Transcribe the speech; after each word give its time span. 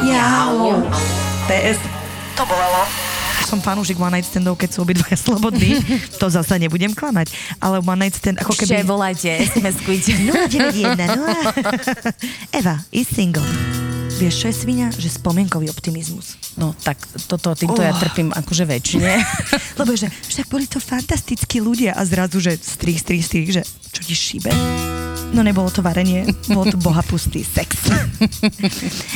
Jau. 0.00 0.80
PS. 1.44 1.78
To 2.34 2.42
bolelo. 2.42 2.82
Som 3.42 3.58
fanúšik 3.58 3.98
One 3.98 4.14
Night 4.14 4.24
Standov, 4.24 4.54
keď 4.54 4.70
sú 4.70 4.78
obidvaja 4.80 5.18
slobodní. 5.26 5.76
to 6.16 6.26
zase 6.26 6.56
nebudem 6.56 6.90
klamať. 6.90 7.30
Ale 7.58 7.80
One 7.80 8.00
Night 8.00 8.14
Stand 8.14 8.38
ako 8.38 8.54
Ešte 8.54 8.78
keby... 8.78 8.86
volajte, 8.86 9.28
SMS-kujte. 9.42 10.12
091 10.46 11.10
Eva 12.52 12.78
is 12.90 13.06
single. 13.06 13.42
Vieš, 14.12 14.34
čo 14.36 14.46
je 14.46 14.54
svinia? 14.54 14.86
Že 14.90 15.16
spomienkový 15.16 15.66
optimizmus. 15.66 16.36
No 16.54 16.76
tak 16.76 17.00
toto, 17.26 17.52
týmto 17.54 17.80
ja 17.80 17.90
Oh. 17.90 17.98
trpím 17.98 18.28
akože 18.30 18.64
väčšine. 18.64 19.12
Lebo 19.80 19.92
že 19.94 20.06
však 20.12 20.46
boli 20.46 20.64
to 20.64 20.76
fantastickí 20.76 21.58
ľudia 21.58 21.92
a 21.92 22.04
zrazu, 22.04 22.38
že 22.38 22.54
strich, 22.54 23.00
strich, 23.00 23.24
strich, 23.24 23.48
že 23.50 23.62
čo 23.90 24.00
ti 24.04 24.12
šíbe? 24.12 24.52
No 25.30 25.46
nebolo 25.46 25.70
to 25.70 25.80
varenie, 25.80 26.26
bol 26.50 26.66
to 26.66 26.74
bohapustý 26.76 27.46
sex. 27.46 27.86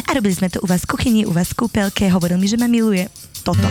A 0.07 0.11
robili 0.15 0.33
sme 0.33 0.47
to 0.47 0.63
u 0.63 0.67
vás 0.71 0.87
v 0.87 0.95
kuchyni, 0.95 1.23
u 1.27 1.35
vás 1.35 1.51
v 1.53 1.67
kúpelke, 1.67 2.07
hovoril 2.07 2.39
mi, 2.39 2.47
že 2.47 2.55
ma 2.55 2.71
miluje. 2.71 3.11
Toto. 3.43 3.67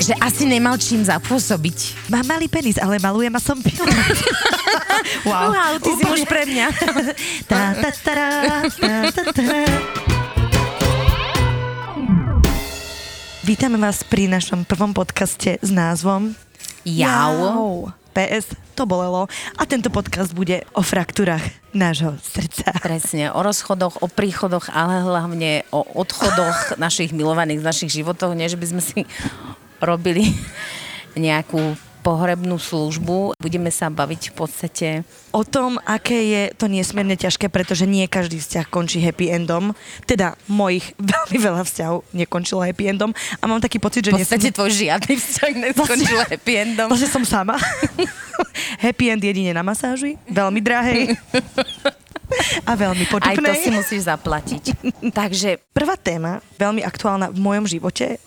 že 0.00 0.16
asi 0.16 0.48
nemal 0.48 0.80
čím 0.80 1.04
zapôsobiť. 1.04 2.08
Má 2.08 2.24
malý 2.24 2.48
penis, 2.48 2.80
ale 2.80 2.96
maluje 2.96 3.28
ma 3.28 3.36
som 3.36 3.60
pil. 3.60 3.76
wow. 5.28 5.52
Wow, 5.52 5.72
ty 5.78 5.90
si 5.92 6.02
muž 6.08 6.24
pre 6.24 6.48
mňa. 6.48 6.66
Tá, 7.44 7.76
tá, 7.76 7.88
tará, 8.00 8.28
tá, 8.72 8.94
tá, 9.12 9.22
tará. 9.30 9.60
Vítame 13.44 13.76
vás 13.76 14.00
pri 14.06 14.30
našom 14.30 14.64
prvom 14.64 14.96
podcaste 14.96 15.60
s 15.60 15.70
názvom 15.70 16.32
Jau. 16.88 17.99
PS, 18.10 18.54
to 18.74 18.86
bolelo. 18.86 19.30
A 19.56 19.62
tento 19.66 19.90
podcast 19.90 20.34
bude 20.34 20.66
o 20.74 20.82
fraktúrach 20.82 21.42
nášho 21.70 22.18
srdca. 22.20 22.74
Presne, 22.82 23.30
o 23.30 23.40
rozchodoch, 23.40 24.02
o 24.02 24.10
príchodoch, 24.10 24.70
ale 24.70 25.02
hlavne 25.02 25.64
o 25.70 25.86
odchodoch 25.98 26.76
našich 26.76 27.14
milovaných 27.14 27.62
z 27.62 27.68
našich 27.68 27.90
životov, 28.02 28.34
nie 28.34 28.50
že 28.50 28.58
by 28.58 28.66
sme 28.66 28.82
si 28.82 28.98
robili 29.80 30.34
nejakú 31.18 31.74
pohrebnú 32.00 32.56
službu. 32.56 33.36
Budeme 33.36 33.68
sa 33.68 33.92
baviť 33.92 34.32
v 34.32 34.34
podstate 34.34 34.88
O 35.30 35.46
tom, 35.46 35.78
aké 35.86 36.26
je 36.26 36.42
to 36.58 36.66
nesmierne 36.66 37.14
ťažké, 37.14 37.46
pretože 37.54 37.86
nie 37.86 38.10
každý 38.10 38.42
vzťah 38.42 38.66
končí 38.66 38.98
happy 38.98 39.30
endom. 39.30 39.78
Teda 40.02 40.34
mojich 40.50 40.90
veľmi 41.14 41.38
veľa 41.38 41.62
vzťahov 41.62 42.02
nekončilo 42.10 42.66
happy 42.66 42.90
endom. 42.90 43.14
A 43.38 43.46
mám 43.46 43.62
taký 43.62 43.78
pocit, 43.78 44.02
že 44.02 44.10
v 44.10 44.18
podstate 44.18 44.50
tvoj 44.50 44.74
žiadny 44.74 45.14
vzťah 45.14 45.52
neskončil 45.54 46.18
happy 46.26 46.52
endom. 46.66 46.90
Vlastne 46.90 47.10
som 47.14 47.22
sama. 47.22 47.54
happy 48.84 49.14
end 49.14 49.22
jedine 49.22 49.54
na 49.54 49.62
masáži, 49.62 50.18
veľmi 50.26 50.58
drahej. 50.58 51.14
A 52.66 52.78
veľmi 52.78 53.04
Aj 53.22 53.34
to 53.34 53.52
si 53.58 53.70
musíš 53.74 54.06
zaplatiť. 54.06 54.64
Takže 55.18 55.62
Prvá 55.74 55.94
téma, 55.98 56.42
veľmi 56.58 56.82
aktuálna 56.82 57.30
v 57.30 57.38
mojom 57.38 57.66
živote, 57.66 58.18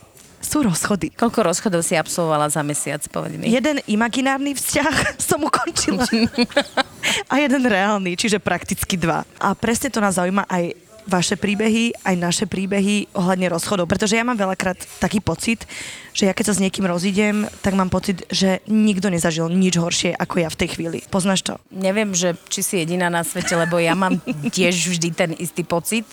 sú 0.43 0.67
rozchody. 0.67 1.09
koľko 1.15 1.39
rozchodov 1.47 1.81
si 1.81 1.95
absolvovala 1.95 2.51
za 2.51 2.61
mesiac, 2.61 2.99
povedz 3.07 3.39
mi? 3.39 3.47
Jeden 3.47 3.79
imaginárny 3.87 4.53
vzťah 4.53 4.95
som 5.31 5.39
ukončila. 5.41 6.03
A 7.31 7.39
jeden 7.39 7.63
reálny, 7.63 8.19
čiže 8.19 8.43
prakticky 8.43 8.99
dva. 8.99 9.23
A 9.39 9.55
presne 9.55 9.89
to 9.91 10.03
nás 10.03 10.19
zaujíma 10.19 10.47
aj 10.47 10.75
vaše 11.03 11.35
príbehy, 11.35 11.91
aj 12.03 12.15
naše 12.15 12.45
príbehy 12.47 13.11
ohľadne 13.11 13.51
rozchodov. 13.51 13.91
Pretože 13.91 14.15
ja 14.15 14.23
mám 14.23 14.39
veľakrát 14.39 14.79
taký 15.03 15.19
pocit, 15.19 15.67
že 16.15 16.31
ja 16.31 16.33
keď 16.35 16.51
sa 16.51 16.55
s 16.55 16.63
niekým 16.63 16.87
rozídem, 16.87 17.43
tak 17.59 17.75
mám 17.75 17.91
pocit, 17.91 18.23
že 18.31 18.63
nikto 18.71 19.11
nezažil 19.11 19.51
nič 19.51 19.75
horšie 19.75 20.15
ako 20.15 20.47
ja 20.47 20.49
v 20.51 20.59
tej 20.63 20.69
chvíli. 20.79 20.99
Poznáš 21.11 21.43
to? 21.43 21.53
Neviem, 21.75 22.15
že 22.15 22.39
či 22.47 22.63
si 22.63 22.75
jediná 22.79 23.11
na 23.11 23.27
svete, 23.27 23.51
lebo 23.55 23.79
ja 23.83 23.95
mám 23.99 24.19
tiež 24.55 24.95
vždy 24.95 25.09
ten 25.11 25.31
istý 25.35 25.67
pocit. 25.67 26.07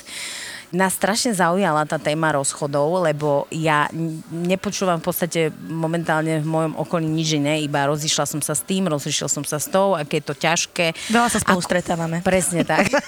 Nás 0.71 0.95
strašne 0.95 1.35
zaujala 1.35 1.83
tá 1.83 1.99
téma 1.99 2.31
rozchodov, 2.31 3.03
lebo 3.03 3.51
ja 3.51 3.91
nepočúvam 4.31 5.03
v 5.03 5.07
podstate 5.11 5.41
momentálne 5.67 6.39
v 6.39 6.47
mojom 6.47 6.79
okolí 6.79 7.11
nič 7.11 7.43
iné, 7.43 7.59
iba 7.59 7.91
rozišla 7.91 8.23
som 8.23 8.39
sa 8.39 8.55
s 8.55 8.63
tým, 8.63 8.87
rozišiel 8.87 9.27
som 9.27 9.43
sa 9.43 9.59
s 9.59 9.67
tou, 9.67 9.99
aké 9.99 10.23
je 10.23 10.31
to 10.31 10.35
ťažké. 10.39 10.95
Veľa 11.11 11.27
sa 11.27 11.43
spolu 11.43 11.59
Ako- 11.59 11.69
stretávame. 11.69 12.17
Presne 12.23 12.63
tak. 12.63 12.87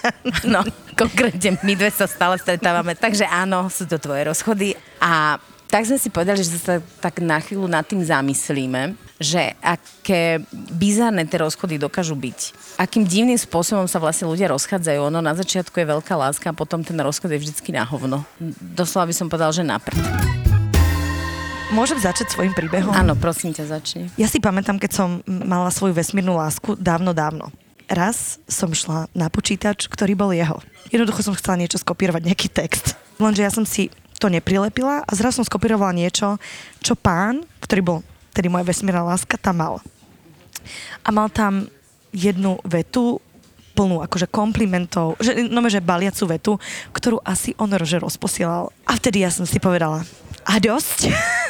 No, 0.42 0.66
konkrétne 0.98 1.54
my 1.62 1.78
dve 1.78 1.90
sa 1.94 2.10
stále 2.10 2.34
stretávame, 2.34 2.98
takže 2.98 3.22
áno, 3.30 3.70
sú 3.70 3.86
to 3.86 4.02
tvoje 4.02 4.26
rozchody. 4.26 4.74
A 4.98 5.38
tak 5.70 5.86
sme 5.86 5.96
si 5.96 6.10
povedali, 6.10 6.42
že 6.42 6.58
sa 6.58 6.82
tak 6.98 7.22
na 7.22 7.38
chvíľu 7.38 7.70
nad 7.70 7.86
tým 7.86 8.02
zamyslíme, 8.02 8.92
že 9.22 9.54
aké 9.62 10.42
bizarné 10.74 11.24
tie 11.24 11.40
rozchody 11.40 11.78
dokážu 11.78 12.18
byť. 12.18 12.38
Akým 12.76 13.06
divným 13.06 13.38
spôsobom 13.38 13.86
sa 13.86 14.02
vlastne 14.02 14.28
ľudia 14.28 14.50
rozchádzajú. 14.50 14.98
Ono 15.08 15.22
na 15.22 15.32
začiatku 15.32 15.78
je 15.78 15.86
veľká 15.86 16.14
láska 16.18 16.50
a 16.50 16.58
potom 16.58 16.82
ten 16.82 16.98
rozchod 16.98 17.30
je 17.32 17.38
vždycky 17.38 17.70
na 17.70 17.86
hovno. 17.86 18.26
Doslova 18.60 19.08
by 19.08 19.14
som 19.14 19.30
povedal, 19.30 19.54
že 19.54 19.62
na 19.62 19.78
prd. 19.78 20.02
Môžem 21.72 21.96
začať 21.96 22.28
svojim 22.28 22.52
príbehom? 22.52 22.92
Áno, 22.92 23.16
prosím 23.16 23.56
ťa, 23.56 23.64
začni. 23.64 24.12
Ja 24.20 24.28
si 24.28 24.44
pamätám, 24.44 24.76
keď 24.76 24.92
som 24.92 25.08
mala 25.24 25.72
svoju 25.72 25.96
vesmírnu 25.96 26.36
lásku 26.36 26.76
dávno, 26.76 27.16
dávno. 27.16 27.48
Raz 27.88 28.36
som 28.44 28.76
šla 28.76 29.08
na 29.16 29.32
počítač, 29.32 29.88
ktorý 29.88 30.12
bol 30.12 30.36
jeho. 30.36 30.60
Jednoducho 30.92 31.24
som 31.24 31.32
chcela 31.32 31.56
niečo 31.56 31.80
skopírovať, 31.80 32.28
nejaký 32.28 32.52
text. 32.52 32.92
Lenže 33.16 33.40
ja 33.40 33.48
som 33.48 33.64
si 33.64 33.88
to 34.20 34.28
neprilepila 34.28 35.00
a 35.00 35.10
zrazu 35.16 35.40
som 35.40 35.48
skopírovala 35.48 35.96
niečo, 35.96 36.36
čo 36.84 36.92
pán, 36.92 37.42
ktorý 37.64 37.80
bol 37.80 37.98
tedy 38.32 38.48
moja 38.48 38.64
vesmírna 38.66 39.04
láska, 39.04 39.36
tam 39.38 39.60
mal. 39.60 39.74
A 41.04 41.08
mal 41.12 41.28
tam 41.28 41.68
jednu 42.12 42.60
vetu, 42.64 43.20
plnú 43.72 44.04
akože 44.04 44.28
komplimentov, 44.28 45.16
že, 45.16 45.48
no, 45.48 45.64
že 45.64 45.80
baliacu 45.80 46.24
vetu, 46.28 46.52
ktorú 46.92 47.24
asi 47.24 47.56
on 47.56 47.72
že 47.72 47.96
rozposielal. 47.96 48.68
A 48.84 48.92
vtedy 49.00 49.24
ja 49.24 49.32
som 49.32 49.48
si 49.48 49.56
povedala, 49.56 50.04
a 50.44 50.60
dosť. 50.60 51.08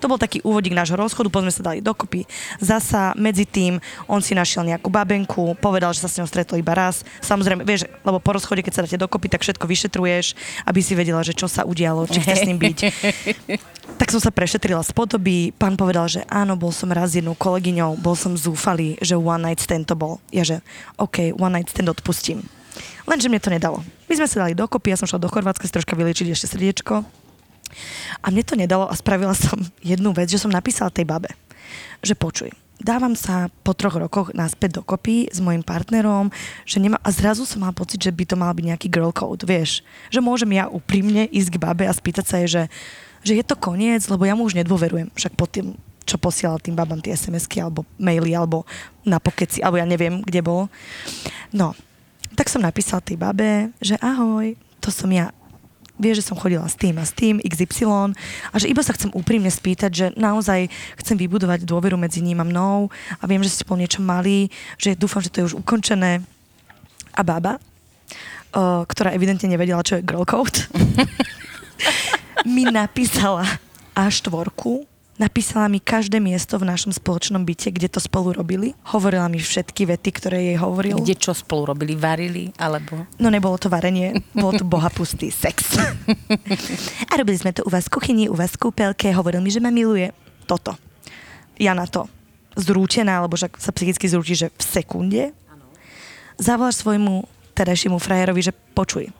To 0.00 0.10
bol 0.10 0.18
taký 0.18 0.42
úvodík 0.42 0.74
nášho 0.74 0.98
rozchodu, 0.98 1.30
potom 1.30 1.46
sme 1.46 1.54
sa 1.54 1.66
dali 1.72 1.78
dokopy. 1.84 2.26
Zasa 2.58 3.14
medzi 3.14 3.46
tým 3.46 3.78
on 4.10 4.22
si 4.24 4.34
našiel 4.34 4.66
nejakú 4.66 4.90
babenku, 4.90 5.54
povedal, 5.58 5.94
že 5.94 6.02
sa 6.04 6.10
s 6.10 6.18
ňou 6.18 6.28
stretol 6.28 6.58
iba 6.58 6.74
raz. 6.74 7.06
Samozrejme, 7.22 7.62
vieš, 7.62 7.86
lebo 8.02 8.18
po 8.18 8.34
rozchode, 8.34 8.62
keď 8.62 8.72
sa 8.72 8.82
dáte 8.86 8.98
dokopy, 8.98 9.30
tak 9.30 9.42
všetko 9.46 9.64
vyšetruješ, 9.64 10.34
aby 10.66 10.80
si 10.82 10.92
vedela, 10.98 11.22
že 11.22 11.36
čo 11.36 11.46
sa 11.46 11.62
udialo, 11.62 12.06
či 12.10 12.20
chce 12.22 12.34
s 12.44 12.46
ním 12.48 12.58
byť. 12.58 12.78
Tak 13.84 14.10
som 14.10 14.18
sa 14.18 14.32
prešetrila 14.32 14.80
z 14.80 14.96
podoby. 14.96 15.52
Pán 15.52 15.76
povedal, 15.76 16.08
že 16.08 16.24
áno, 16.32 16.56
bol 16.56 16.72
som 16.72 16.88
raz 16.88 17.14
jednou 17.14 17.36
kolegyňou, 17.36 18.00
bol 18.00 18.16
som 18.16 18.32
zúfalý, 18.32 18.96
že 19.04 19.14
one 19.14 19.44
night 19.44 19.60
stand 19.60 19.84
to 19.84 19.94
bol. 19.94 20.24
Ja 20.32 20.42
že, 20.42 20.64
OK, 20.96 21.36
one 21.36 21.60
night 21.60 21.68
stand 21.68 21.92
odpustím. 21.92 22.48
Lenže 23.04 23.28
mne 23.28 23.44
to 23.44 23.52
nedalo. 23.52 23.84
My 24.08 24.14
sme 24.16 24.26
sa 24.26 24.48
dali 24.48 24.56
dokopy, 24.56 24.96
ja 24.96 24.98
som 24.98 25.06
šla 25.06 25.20
do 25.20 25.28
Chorvátska 25.28 25.68
si 25.68 25.74
troška 25.76 25.94
vyliečiť 25.94 26.32
ešte 26.32 26.56
srdiečko. 26.56 27.23
A 28.22 28.30
mne 28.30 28.44
to 28.46 28.54
nedalo 28.58 28.88
a 28.88 28.94
spravila 28.94 29.34
som 29.36 29.58
jednu 29.84 30.10
vec, 30.14 30.30
že 30.30 30.40
som 30.40 30.52
napísala 30.52 30.92
tej 30.92 31.06
babe, 31.06 31.30
že 32.04 32.14
počuj, 32.18 32.50
dávam 32.82 33.14
sa 33.14 33.48
po 33.62 33.72
troch 33.72 33.94
rokoch 33.96 34.34
naspäť 34.34 34.82
dokopy 34.82 35.30
s 35.30 35.38
mojim 35.38 35.62
partnerom, 35.62 36.28
že 36.66 36.82
nemá, 36.82 36.98
a 37.00 37.08
zrazu 37.14 37.46
som 37.46 37.62
mala 37.62 37.76
pocit, 37.76 38.02
že 38.02 38.12
by 38.12 38.24
to 38.26 38.36
mal 38.36 38.52
byť 38.52 38.64
nejaký 38.68 38.88
girl 38.90 39.14
code, 39.14 39.46
vieš, 39.46 39.80
že 40.10 40.20
môžem 40.20 40.50
ja 40.52 40.66
úprimne 40.66 41.30
ísť 41.30 41.56
k 41.56 41.62
babe 41.62 41.84
a 41.86 41.94
spýtať 41.94 42.24
sa 42.26 42.36
jej, 42.42 42.48
že, 42.50 42.62
že 43.22 43.32
je 43.38 43.44
to 43.46 43.56
koniec, 43.56 44.02
lebo 44.10 44.26
ja 44.26 44.34
mu 44.34 44.44
už 44.44 44.58
nedôverujem, 44.58 45.08
však 45.14 45.32
po 45.38 45.46
tým, 45.46 45.78
čo 46.04 46.20
posielal 46.20 46.60
tým 46.60 46.76
babám 46.76 47.00
tie 47.00 47.16
SMS-ky, 47.16 47.64
alebo 47.64 47.88
maily, 47.96 48.36
alebo 48.36 48.68
na 49.08 49.16
pokeci, 49.16 49.64
alebo 49.64 49.80
ja 49.80 49.88
neviem, 49.88 50.20
kde 50.20 50.44
bol. 50.44 50.68
No, 51.48 51.72
tak 52.36 52.52
som 52.52 52.60
napísala 52.60 53.00
tej 53.00 53.16
babe, 53.16 53.72
že 53.80 53.96
ahoj, 54.02 54.52
to 54.84 54.92
som 54.92 55.08
ja, 55.08 55.32
vieš, 55.98 56.22
že 56.22 56.26
som 56.30 56.38
chodila 56.38 56.66
s 56.66 56.74
tým 56.74 56.98
a 56.98 57.04
s 57.06 57.14
tým, 57.14 57.38
XY, 57.42 58.14
a 58.50 58.54
že 58.58 58.66
iba 58.66 58.82
sa 58.82 58.94
chcem 58.94 59.10
úprimne 59.14 59.50
spýtať, 59.50 59.90
že 59.90 60.06
naozaj 60.18 60.66
chcem 60.98 61.16
vybudovať 61.18 61.62
dôveru 61.62 61.94
medzi 61.94 62.22
ním 62.22 62.42
a 62.42 62.46
mnou 62.46 62.90
a 63.18 63.24
viem, 63.30 63.42
že 63.42 63.54
ste 63.54 63.62
spolu 63.62 63.86
niečo 63.86 64.02
mali, 64.02 64.50
že 64.78 64.98
dúfam, 64.98 65.22
že 65.22 65.30
to 65.30 65.42
je 65.42 65.48
už 65.54 65.58
ukončené. 65.62 66.22
A 67.14 67.22
baba, 67.22 67.62
o, 68.50 68.82
ktorá 68.90 69.14
evidentne 69.14 69.46
nevedela, 69.46 69.86
čo 69.86 70.02
je 70.02 70.06
girl 70.06 70.26
code, 70.26 70.66
mi 72.54 72.66
napísala 72.66 73.46
A4, 73.94 74.50
napísala 75.16 75.70
mi 75.70 75.78
každé 75.78 76.18
miesto 76.18 76.58
v 76.58 76.66
našom 76.66 76.90
spoločnom 76.90 77.42
byte, 77.46 77.70
kde 77.70 77.88
to 77.90 78.00
spolu 78.02 78.34
robili. 78.34 78.74
Hovorila 78.90 79.30
mi 79.30 79.38
všetky 79.38 79.86
vety, 79.86 80.10
ktoré 80.10 80.38
jej 80.52 80.58
hovoril. 80.58 80.98
Kde 80.98 81.16
čo 81.18 81.32
spolu 81.34 81.74
robili? 81.74 81.94
Varili? 81.94 82.50
Alebo... 82.58 83.06
No 83.18 83.30
nebolo 83.30 83.58
to 83.58 83.70
varenie, 83.70 84.18
bol 84.34 84.54
to 84.54 84.66
bohapustý 84.66 85.30
sex. 85.30 85.78
A 87.10 87.12
robili 87.14 87.38
sme 87.38 87.54
to 87.54 87.62
u 87.66 87.70
vás 87.70 87.86
v 87.86 87.94
kuchyni, 87.94 88.24
u 88.26 88.34
vás 88.34 88.54
v 88.58 88.68
kúpelke, 88.68 89.10
hovoril 89.14 89.42
mi, 89.42 89.50
že 89.50 89.62
ma 89.62 89.70
miluje. 89.70 90.10
Toto. 90.44 90.74
Ja 91.56 91.72
na 91.72 91.86
to 91.86 92.10
zrútená, 92.58 93.22
alebo 93.22 93.34
však 93.34 93.58
sa 93.58 93.74
psychicky 93.74 94.06
zrúti, 94.06 94.34
že 94.38 94.50
v 94.54 94.62
sekunde. 94.62 95.22
Zavoláš 96.38 96.82
svojmu 96.82 97.26
terajšiemu 97.54 97.98
frajerovi, 98.02 98.42
že 98.42 98.52
počuj. 98.74 99.10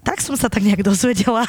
Tak 0.00 0.20
som 0.24 0.36
sa 0.36 0.48
tak 0.48 0.64
nejak 0.64 0.84
dozvedela. 0.84 1.44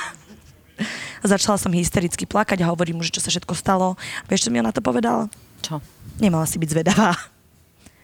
Začala 1.22 1.58
som 1.58 1.70
hystericky 1.70 2.26
plakať 2.26 2.66
a 2.66 2.70
hovorím 2.70 3.00
mu, 3.00 3.04
že 3.06 3.14
čo 3.14 3.22
sa 3.22 3.30
všetko 3.30 3.54
stalo. 3.54 3.94
Vieš, 4.26 4.48
čo 4.48 4.50
mi 4.50 4.58
on 4.58 4.68
na 4.68 4.74
to 4.74 4.82
povedal? 4.82 5.30
Čo? 5.62 5.78
Nemala 6.18 6.46
si 6.46 6.58
byť 6.58 6.70
zvedavá. 6.70 7.14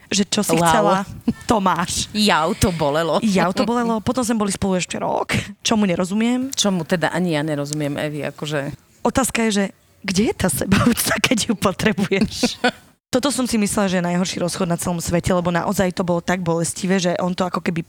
že 0.08 0.24
čo 0.24 0.40
si 0.40 0.56
Wow. 0.56 0.64
chcela, 0.64 0.96
to 1.44 1.60
máš. 1.60 2.08
Jau 2.16 2.56
to 2.56 2.72
bolelo. 2.72 3.20
Ja 3.20 3.52
to 3.52 3.68
bolelo, 3.68 4.00
potom 4.00 4.24
sme 4.24 4.40
boli 4.40 4.56
spolu 4.56 4.80
ešte 4.80 4.96
rok, 4.96 5.36
čomu 5.60 5.84
nerozumiem. 5.84 6.48
Čomu 6.56 6.88
teda 6.88 7.12
ani 7.12 7.36
ja 7.36 7.44
nerozumiem, 7.44 7.92
Evi, 8.00 8.24
akože... 8.24 8.72
Otázka 9.04 9.44
je, 9.48 9.52
že 9.52 9.64
kde 10.08 10.32
je 10.32 10.36
tá 10.38 10.48
sebaúcta, 10.48 11.20
keď 11.20 11.52
ju 11.52 11.54
potrebuješ? 11.60 12.56
Toto 13.12 13.36
som 13.36 13.44
si 13.48 13.60
myslela, 13.60 13.92
že 13.92 13.98
je 14.00 14.08
najhorší 14.08 14.40
rozchod 14.40 14.68
na 14.68 14.80
celom 14.80 15.04
svete, 15.04 15.32
lebo 15.32 15.52
naozaj 15.52 15.92
to 15.92 16.08
bolo 16.08 16.24
tak 16.24 16.40
bolestivé, 16.40 17.04
že 17.04 17.12
on 17.20 17.36
to 17.36 17.44
ako 17.44 17.60
keby 17.60 17.84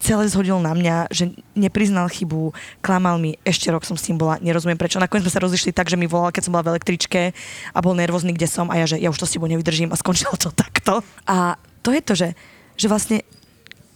celé 0.00 0.28
zhodil 0.28 0.60
na 0.60 0.76
mňa, 0.76 1.08
že 1.08 1.32
nepriznal 1.56 2.08
chybu, 2.12 2.52
klamal 2.84 3.16
mi, 3.16 3.40
ešte 3.42 3.72
rok 3.72 3.82
som 3.88 3.96
s 3.96 4.04
tým 4.04 4.20
bola, 4.20 4.36
nerozumiem 4.44 4.76
prečo. 4.76 5.00
Nakoniec 5.00 5.24
sme 5.24 5.34
sa 5.34 5.44
rozišli 5.44 5.72
tak, 5.72 5.88
že 5.88 5.96
mi 5.96 6.04
volal, 6.04 6.32
keď 6.32 6.48
som 6.48 6.52
bola 6.52 6.68
v 6.68 6.72
električke 6.76 7.32
a 7.72 7.78
bol 7.80 7.96
nervózny, 7.96 8.36
kde 8.36 8.48
som 8.48 8.68
a 8.68 8.76
ja, 8.76 8.84
že 8.84 9.00
ja 9.00 9.08
už 9.08 9.16
to 9.16 9.26
s 9.28 9.34
tebou 9.34 9.48
nevydržím 9.48 9.92
a 9.92 10.00
skončilo 10.00 10.36
to 10.36 10.52
takto. 10.52 11.00
A 11.24 11.56
to 11.80 11.90
je 11.90 12.02
to, 12.04 12.12
že, 12.12 12.28
že 12.76 12.86
vlastne 12.90 13.24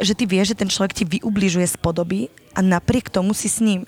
že 0.00 0.16
ty 0.16 0.24
vieš, 0.24 0.56
že 0.56 0.64
ten 0.64 0.72
človek 0.72 0.96
ti 0.96 1.04
vyubližuje 1.04 1.68
z 1.68 1.76
podoby 1.76 2.32
a 2.56 2.64
napriek 2.64 3.12
tomu 3.12 3.36
si 3.36 3.52
s 3.52 3.60
ním 3.60 3.84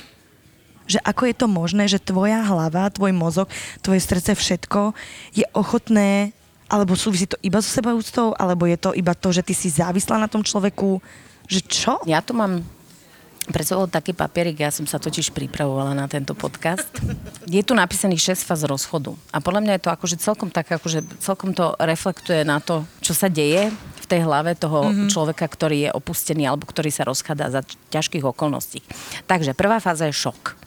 že 0.82 0.98
ako 0.98 1.30
je 1.30 1.34
to 1.38 1.46
možné, 1.46 1.86
že 1.86 2.02
tvoja 2.02 2.42
hlava, 2.42 2.90
tvoj 2.90 3.14
mozog, 3.14 3.46
tvoje 3.80 4.02
srdce, 4.02 4.34
všetko 4.34 4.92
je 5.30 5.46
ochotné, 5.54 6.34
alebo 6.66 6.98
súvisí 6.98 7.24
to 7.24 7.38
iba 7.40 7.62
so 7.62 7.70
sebaúctou, 7.70 8.34
alebo 8.36 8.66
je 8.66 8.76
to 8.76 8.90
iba 8.92 9.14
to, 9.14 9.30
že 9.30 9.46
ty 9.46 9.54
si 9.54 9.70
závislá 9.70 10.18
na 10.18 10.28
tom 10.28 10.42
človeku, 10.42 10.98
že 11.52 11.60
čo? 11.68 12.00
Ja 12.08 12.24
tu 12.24 12.32
mám 12.32 12.64
pred 13.50 13.66
sebou 13.66 13.90
taký 13.90 14.14
papierik, 14.14 14.62
ja 14.62 14.70
som 14.70 14.86
sa 14.86 15.02
totiž 15.02 15.34
pripravovala 15.34 15.98
na 15.98 16.06
tento 16.06 16.32
podcast. 16.32 16.88
Je 17.50 17.60
tu 17.66 17.74
napísaných 17.74 18.38
6 18.38 18.46
fáz 18.46 18.62
rozchodu. 18.64 19.18
A 19.34 19.42
podľa 19.42 19.66
mňa 19.66 19.72
je 19.76 19.82
to 19.82 19.90
akože 19.90 20.16
celkom 20.22 20.48
tak, 20.48 20.70
akože 20.70 21.02
celkom 21.18 21.50
to 21.50 21.74
reflektuje 21.82 22.46
na 22.46 22.62
to, 22.62 22.86
čo 23.02 23.12
sa 23.12 23.26
deje 23.26 23.68
v 23.74 24.06
tej 24.06 24.22
hlave 24.22 24.54
toho 24.54 24.86
mm-hmm. 24.86 25.08
človeka, 25.10 25.44
ktorý 25.50 25.90
je 25.90 25.90
opustený 25.90 26.46
alebo 26.46 26.70
ktorý 26.70 26.94
sa 26.94 27.02
rozchádza 27.02 27.46
za 27.50 27.60
ťažkých 27.90 28.22
okolností. 28.22 28.80
Takže 29.26 29.58
prvá 29.58 29.82
fáza 29.82 30.06
je 30.06 30.14
šok. 30.14 30.61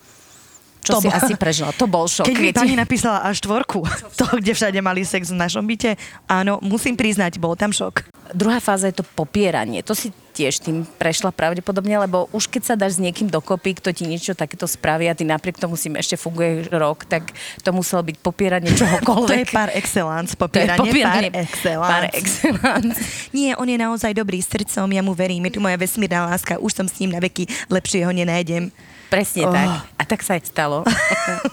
Čo 0.85 0.91
To 0.95 1.01
si 1.01 1.09
bol- 1.09 1.17
asi 1.17 1.33
prežila? 1.33 1.73
To 1.73 1.85
bol 1.85 2.05
šok. 2.05 2.23
Keď 2.23 2.37
mi 2.37 2.53
pani 2.53 2.77
napísala 2.77 3.25
až 3.25 3.41
štvorku, 3.41 3.81
to, 4.19 4.25
kde 4.37 4.53
všade 4.53 4.77
mali 4.79 5.01
sex 5.01 5.33
v 5.33 5.37
našom 5.37 5.65
byte, 5.65 5.97
áno, 6.25 6.61
musím 6.61 6.93
priznať, 6.93 7.41
bol 7.41 7.57
tam 7.57 7.73
šok. 7.73 8.05
Druhá 8.31 8.57
fáza 8.57 8.85
je 8.85 9.01
to 9.01 9.05
popieranie. 9.07 9.81
To 9.81 9.93
si 9.93 10.09
tiež 10.31 10.59
tým 10.59 10.83
prešla 10.83 11.29
pravdepodobne, 11.29 11.95
lebo 11.97 12.27
už 12.29 12.45
keď 12.47 12.61
sa 12.61 12.75
dáš 12.75 12.97
s 12.97 13.01
niekým 13.01 13.25
dokopy, 13.25 13.77
kto 13.77 13.89
ti 13.89 14.03
niečo 14.03 14.33
takéto 14.33 14.65
spraví 14.65 15.07
a 15.07 15.15
ty 15.15 15.23
napriek 15.23 15.55
tomu 15.55 15.73
si 15.73 15.87
ešte 15.89 16.13
funguje 16.15 16.67
rok, 16.69 17.05
tak 17.05 17.31
to 17.63 17.69
muselo 17.71 18.03
byť 18.03 18.15
popieranie 18.19 18.67
To 18.75 18.83
čohokoľvek. 18.83 19.41
je 19.41 19.47
par 19.49 19.69
excellence, 19.71 20.33
To 20.33 20.35
je 20.35 20.41
popieranie, 20.43 20.81
popieranie 20.81 21.29
par 21.31 21.41
excellence. 21.41 21.87
Par 21.87 22.05
excellence. 22.11 22.97
Nie, 23.37 23.55
on 23.55 23.65
je 23.65 23.77
naozaj 23.77 24.11
dobrý 24.11 24.37
srdcom, 24.37 24.85
ja 24.87 24.99
mu 24.99 25.13
verím, 25.13 25.47
je 25.47 25.55
tu 25.55 25.61
moja 25.63 25.77
vesmírna 25.77 26.27
láska, 26.27 26.59
už 26.59 26.71
som 26.73 26.85
s 26.85 26.99
ním 26.99 27.09
na 27.09 27.23
veky, 27.23 27.47
lepšie 27.69 28.03
ho 28.03 28.11
nenájdem. 28.11 28.73
Presne 29.15 29.47
Oh. 29.47 29.53
tak. 29.55 29.69
A 29.95 30.03
tak 30.03 30.19
sa 30.27 30.35
aj 30.35 30.51
stalo. 30.51 30.83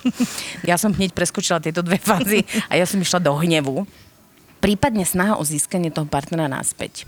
ja 0.69 0.75
som 0.75 0.91
hneď 0.91 1.15
preskočila 1.15 1.63
tieto 1.63 1.79
dve 1.79 1.97
fázy 2.03 2.43
a 2.67 2.75
ja 2.75 2.83
som 2.83 2.99
išla 2.99 3.23
do 3.23 3.31
hnevu. 3.39 3.87
Prípadne 4.59 5.07
snaha 5.07 5.39
o 5.39 5.43
získanie 5.47 5.95
toho 5.95 6.07
partnera 6.07 6.51
naspäť. 6.51 7.07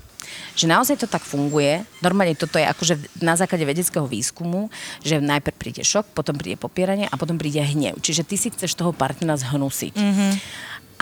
Že 0.58 0.66
naozaj 0.70 0.96
to 1.04 1.06
tak 1.06 1.22
funguje. 1.22 1.84
Normálne 2.00 2.34
toto 2.34 2.58
je 2.58 2.66
akože 2.66 3.22
na 3.22 3.36
základe 3.38 3.62
vedeckého 3.66 4.08
výskumu, 4.08 4.72
že 5.04 5.20
najprv 5.20 5.54
príde 5.54 5.82
šok, 5.84 6.16
potom 6.16 6.34
príde 6.34 6.58
popieranie 6.58 7.06
a 7.10 7.14
potom 7.18 7.36
príde 7.36 7.60
hnev. 7.62 8.00
Čiže 8.00 8.26
ty 8.26 8.34
si 8.38 8.50
chceš 8.50 8.74
toho 8.74 8.90
partnera 8.90 9.38
zhnusiť. 9.38 9.94
Mm-hmm. 9.94 10.32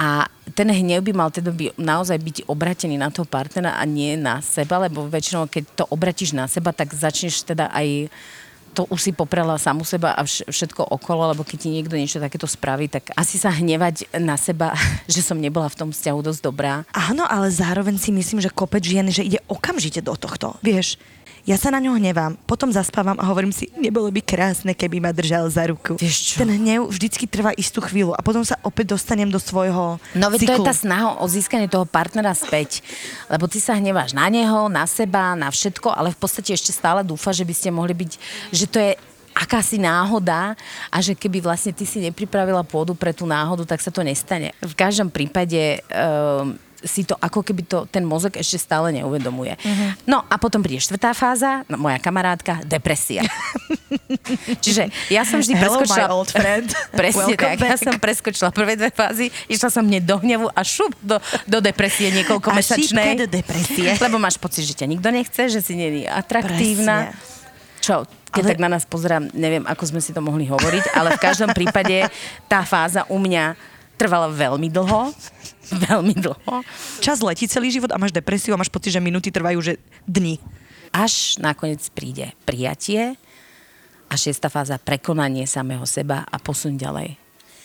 A 0.00 0.26
ten 0.56 0.68
hnev 0.72 1.04
by 1.04 1.12
mal 1.12 1.28
teda 1.28 1.52
by 1.52 1.76
naozaj 1.76 2.16
byť 2.16 2.36
obratený 2.48 2.96
na 2.96 3.12
toho 3.12 3.28
partnera 3.28 3.76
a 3.76 3.84
nie 3.84 4.16
na 4.16 4.40
seba, 4.40 4.80
lebo 4.80 5.04
väčšinou, 5.04 5.46
keď 5.46 5.64
to 5.76 5.84
obratíš 5.92 6.32
na 6.32 6.48
seba, 6.48 6.72
tak 6.72 6.96
začneš 6.96 7.44
teda 7.44 7.68
aj 7.70 8.08
to 8.72 8.88
už 8.88 9.00
si 9.00 9.12
poprela 9.12 9.60
samu 9.60 9.84
seba 9.84 10.16
a 10.16 10.24
vš- 10.24 10.48
všetko 10.48 10.88
okolo, 10.96 11.36
lebo 11.36 11.44
keď 11.44 11.58
ti 11.60 11.68
niekto 11.68 11.94
niečo 11.94 12.18
takéto 12.18 12.48
spraví, 12.48 12.88
tak 12.88 13.12
asi 13.14 13.36
sa 13.36 13.52
hnevať 13.52 14.08
na 14.18 14.40
seba, 14.40 14.72
že 15.12 15.20
som 15.20 15.36
nebola 15.36 15.68
v 15.68 15.78
tom 15.78 15.88
vzťahu 15.92 16.18
dosť 16.32 16.40
dobrá. 16.40 16.82
Áno, 16.96 17.28
ale 17.28 17.52
zároveň 17.52 18.00
si 18.00 18.10
myslím, 18.10 18.40
že 18.40 18.48
kopec 18.48 18.80
žien, 18.82 19.06
že 19.12 19.22
ide 19.22 19.40
okamžite 19.46 20.00
do 20.00 20.16
tohto. 20.16 20.56
Vieš, 20.64 20.96
ja 21.42 21.58
sa 21.58 21.74
na 21.74 21.82
ňo 21.82 21.98
hnevám, 21.98 22.38
potom 22.46 22.70
zaspávam 22.70 23.18
a 23.18 23.26
hovorím 23.26 23.50
si, 23.50 23.66
nebolo 23.74 24.06
by 24.14 24.22
krásne, 24.22 24.78
keby 24.78 25.02
ma 25.02 25.10
držal 25.10 25.50
za 25.50 25.66
ruku. 25.66 25.98
Vieš 25.98 26.16
čo? 26.22 26.34
Ten 26.38 26.54
hnev 26.54 26.86
vždycky 26.86 27.26
trvá 27.26 27.50
istú 27.58 27.82
chvíľu 27.82 28.14
a 28.14 28.22
potom 28.22 28.46
sa 28.46 28.54
opäť 28.62 28.94
dostanem 28.94 29.26
do 29.26 29.42
svojho 29.42 29.98
No 30.14 30.26
veď 30.30 30.46
to 30.46 30.54
je 30.54 30.60
cyklu. 30.62 30.68
tá 30.70 30.74
snaha 30.74 31.18
o 31.18 31.26
získanie 31.26 31.66
toho 31.66 31.82
partnera 31.82 32.30
späť. 32.30 32.78
Lebo 33.26 33.50
ty 33.50 33.58
sa 33.58 33.74
hneváš 33.74 34.14
na 34.14 34.30
neho, 34.30 34.70
na 34.70 34.86
seba, 34.86 35.34
na 35.34 35.50
všetko, 35.50 35.90
ale 35.90 36.14
v 36.14 36.18
podstate 36.22 36.54
ešte 36.54 36.70
stále 36.70 37.02
dúfa, 37.02 37.34
že 37.34 37.42
by 37.42 37.54
ste 37.58 37.74
mohli 37.74 37.94
byť, 37.98 38.12
že 38.54 38.66
to 38.70 38.78
je 38.78 38.94
akási 39.34 39.80
náhoda 39.80 40.54
a 40.92 40.96
že 41.00 41.16
keby 41.16 41.42
vlastne 41.42 41.72
ty 41.72 41.88
si 41.88 41.98
nepripravila 42.04 42.62
pôdu 42.62 42.92
pre 42.94 43.10
tú 43.16 43.24
náhodu, 43.24 43.64
tak 43.64 43.80
sa 43.80 43.90
to 43.90 44.04
nestane. 44.04 44.52
V 44.60 44.74
každom 44.76 45.08
prípade 45.08 45.80
um, 45.90 46.54
si 46.82 47.06
to 47.06 47.14
ako 47.18 47.46
keby 47.46 47.62
to 47.66 47.86
ten 47.88 48.02
mozog 48.02 48.34
ešte 48.34 48.58
stále 48.58 48.90
neuvedomuje. 48.90 49.54
Uh-huh. 49.58 49.90
No 50.06 50.26
a 50.26 50.34
potom 50.36 50.60
príde 50.60 50.82
štvrtá 50.82 51.14
fáza, 51.14 51.62
no, 51.70 51.78
moja 51.78 51.98
kamarátka, 52.02 52.62
depresia. 52.66 53.22
Čiže 54.64 54.90
ja 55.08 55.22
som 55.22 55.38
vždy 55.38 55.54
Hello, 55.54 55.78
preskočila... 55.78 56.06
my 56.06 56.12
old 56.12 56.30
friend. 56.30 56.68
Presne 57.00 57.34
Welcome 57.34 57.54
tak. 57.54 57.58
Ja 57.62 57.76
back. 57.78 57.86
som 57.86 57.94
preskočila 57.98 58.48
prvé 58.50 58.74
dve 58.74 58.90
fázy, 58.90 59.30
išla 59.46 59.68
som 59.70 59.86
hneď 59.86 60.02
do 60.04 60.16
hnevu 60.18 60.46
a 60.50 60.60
šup 60.66 60.92
do, 61.00 61.16
do 61.46 61.58
depresie 61.62 62.10
niekoľko 62.10 62.48
A 62.50 62.54
mesačnej. 62.58 63.24
do 63.24 63.28
depresie. 63.30 63.94
Lebo 64.04 64.18
máš 64.18 64.36
pocit, 64.36 64.66
že 64.66 64.74
ťa 64.74 64.86
nikto 64.90 65.08
nechce, 65.14 65.42
že 65.48 65.60
si 65.62 65.78
není 65.78 66.04
atraktívna. 66.04 67.14
Čo, 67.82 68.06
keď 68.30 68.42
Ale- 68.46 68.50
tak 68.54 68.60
na 68.62 68.68
nás 68.78 68.84
pozerám, 68.86 69.26
neviem, 69.34 69.66
ako 69.66 69.82
sme 69.90 70.00
si 70.02 70.14
to 70.14 70.22
mohli 70.22 70.46
hovoriť, 70.46 70.94
ale 70.94 71.18
v 71.18 71.20
každom 71.20 71.50
prípade 71.50 72.06
tá 72.46 72.62
fáza 72.62 73.02
u 73.10 73.18
mňa 73.18 73.58
trvala 73.98 74.30
veľmi 74.30 74.66
dlho. 74.66 75.14
Veľmi 75.88 76.18
dlho. 76.18 76.66
Čas 76.98 77.22
letí 77.22 77.46
celý 77.46 77.70
život 77.70 77.94
a 77.94 78.00
máš 78.00 78.10
depresiu 78.10 78.52
a 78.54 78.60
máš 78.60 78.72
pocit, 78.72 78.90
že 78.90 79.04
minúty 79.04 79.30
trvajú, 79.30 79.62
že 79.62 79.78
dni. 80.04 80.42
Až 80.92 81.38
nakoniec 81.40 81.80
príde 81.94 82.34
prijatie 82.44 83.16
a 84.10 84.14
šiesta 84.18 84.52
fáza 84.52 84.76
prekonanie 84.76 85.48
samého 85.48 85.86
seba 85.88 86.26
a 86.28 86.36
posun 86.36 86.76
ďalej. 86.76 87.21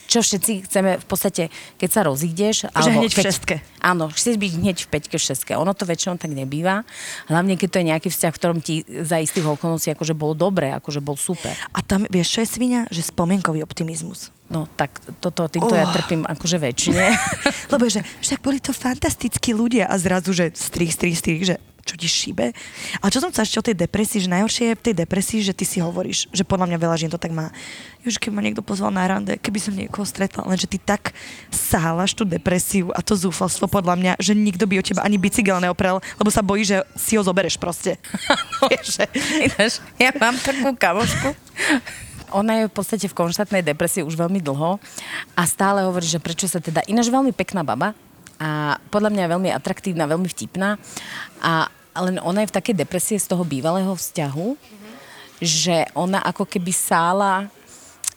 Čo 0.07 0.24
všetci 0.24 0.65
chceme 0.65 0.95
v 0.98 1.06
podstate, 1.06 1.44
keď 1.75 1.89
sa 1.92 2.01
rozídeš... 2.07 2.71
Že 2.71 2.92
hneď 2.95 3.12
v 3.12 3.19
šestke. 3.27 3.56
Áno, 3.83 4.07
chceš 4.07 4.39
byť 4.39 4.51
hneď 4.56 4.77
v 4.83 4.88
peťke, 4.88 5.19
v 5.19 5.24
šestke. 5.27 5.51
Ono 5.59 5.75
to 5.75 5.83
väčšinou 5.83 6.15
tak 6.15 6.31
nebýva. 6.31 6.88
Hlavne, 7.27 7.59
keď 7.59 7.68
to 7.68 7.77
je 7.83 7.86
nejaký 7.92 8.09
vzťah, 8.09 8.31
v 8.31 8.39
ktorom 8.39 8.59
ti 8.63 8.88
za 8.88 9.19
istých 9.19 9.44
okolností 9.44 9.92
akože 9.92 10.15
bol 10.15 10.31
dobre, 10.31 10.71
akože 10.71 11.04
bol 11.04 11.19
super. 11.19 11.51
A 11.75 11.83
tam, 11.83 12.07
vieš, 12.07 12.39
čo 12.39 12.39
je 12.42 12.48
svinia? 12.48 12.81
Že 12.88 13.11
spomienkový 13.11 13.61
optimizmus. 13.61 14.31
No 14.47 14.64
tak 14.80 15.04
toto, 15.19 15.52
týmto 15.52 15.76
ja 15.76 15.83
Oh. 15.83 15.92
trpím 15.92 16.23
akože 16.23 16.56
väčšine. 16.56 17.04
Lebo 17.76 17.83
že 17.92 17.99
však 18.23 18.40
boli 18.40 18.64
to 18.64 18.71
fantastickí 18.71 19.52
ľudia 19.52 19.92
a 19.92 19.99
zrazu, 19.99 20.31
že 20.31 20.56
strich, 20.56 20.95
strich, 20.95 21.19
strich, 21.19 21.44
že 21.44 21.59
čo 21.87 21.95
ti 21.95 22.11
šíbe. 22.11 22.51
Ale 22.99 23.09
čo 23.09 23.23
som 23.23 23.31
chcela 23.31 23.47
ešte 23.47 23.61
o 23.63 23.67
tej 23.71 23.79
depresii, 23.79 24.27
že 24.27 24.29
najhoršie 24.29 24.75
je 24.75 24.75
v 24.75 24.85
tej 24.91 24.95
depresii, 25.07 25.39
že 25.39 25.56
ty 25.56 25.63
si 25.63 25.79
hovoríš, 25.79 26.27
že 26.35 26.44
podľa 26.44 26.67
mňa 26.67 26.77
veľa 26.83 26.95
žien 26.99 27.11
to 27.11 27.15
tak 27.15 27.31
má. 27.31 27.56
Už 28.03 28.19
keby 28.19 28.35
ma 28.35 28.44
niekto 28.44 28.63
pozval 28.63 28.91
na 28.91 29.07
rande, 29.07 29.39
keby 29.39 29.59
som 29.59 29.75
niekoho 29.75 30.03
stretla, 30.03 30.44
lenže 30.47 30.67
ty 30.67 30.79
tak 30.79 31.15
sálaš 31.51 32.15
tú 32.15 32.27
depresiu 32.27 32.91
a 32.91 32.99
to 32.99 33.15
zúfalstvo 33.15 33.71
podľa 33.71 33.95
mňa, 33.95 34.11
že 34.19 34.35
nikto 34.35 34.67
by 34.67 34.79
o 34.79 34.83
teba 34.83 35.03
ani 35.03 35.19
bicykel 35.19 35.59
neoprel, 35.63 36.03
lebo 36.19 36.29
sa 36.31 36.44
bojí, 36.44 36.67
že 36.67 36.83
si 36.99 37.15
ho 37.15 37.23
zobereš 37.23 37.56
proste. 37.59 37.95
Že... 38.87 39.07
Ináč, 39.44 39.83
ja 39.99 40.11
mám 40.15 40.35
takú 40.39 40.71
kamošku. 40.75 41.35
Ona 42.35 42.63
je 42.63 42.63
v 42.67 42.73
podstate 42.73 43.07
v 43.07 43.15
konštantnej 43.15 43.63
depresii 43.63 44.03
už 44.03 44.15
veľmi 44.19 44.44
dlho 44.44 44.79
a 45.35 45.41
stále 45.47 45.87
hovorí, 45.87 46.03
že 46.03 46.19
prečo 46.19 46.47
sa 46.47 46.59
teda... 46.59 46.83
Ináč 46.87 47.07
veľmi 47.07 47.31
pekná 47.31 47.63
baba 47.63 47.95
a 48.37 48.77
podľa 48.94 49.09
mňa 49.13 49.21
je 49.23 49.33
veľmi 49.33 49.49
atraktívna, 49.49 50.09
veľmi 50.09 50.29
vtipná 50.29 50.77
a 51.41 51.71
ale 51.97 52.21
ona 52.21 52.45
je 52.45 52.49
v 52.54 52.57
takej 52.61 52.75
depresii 52.77 53.18
z 53.18 53.25
toho 53.25 53.42
bývalého 53.42 53.89
vzťahu, 53.89 54.54
že 55.42 55.89
ona 55.97 56.21
ako 56.21 56.45
keby 56.45 56.69
sála 56.69 57.49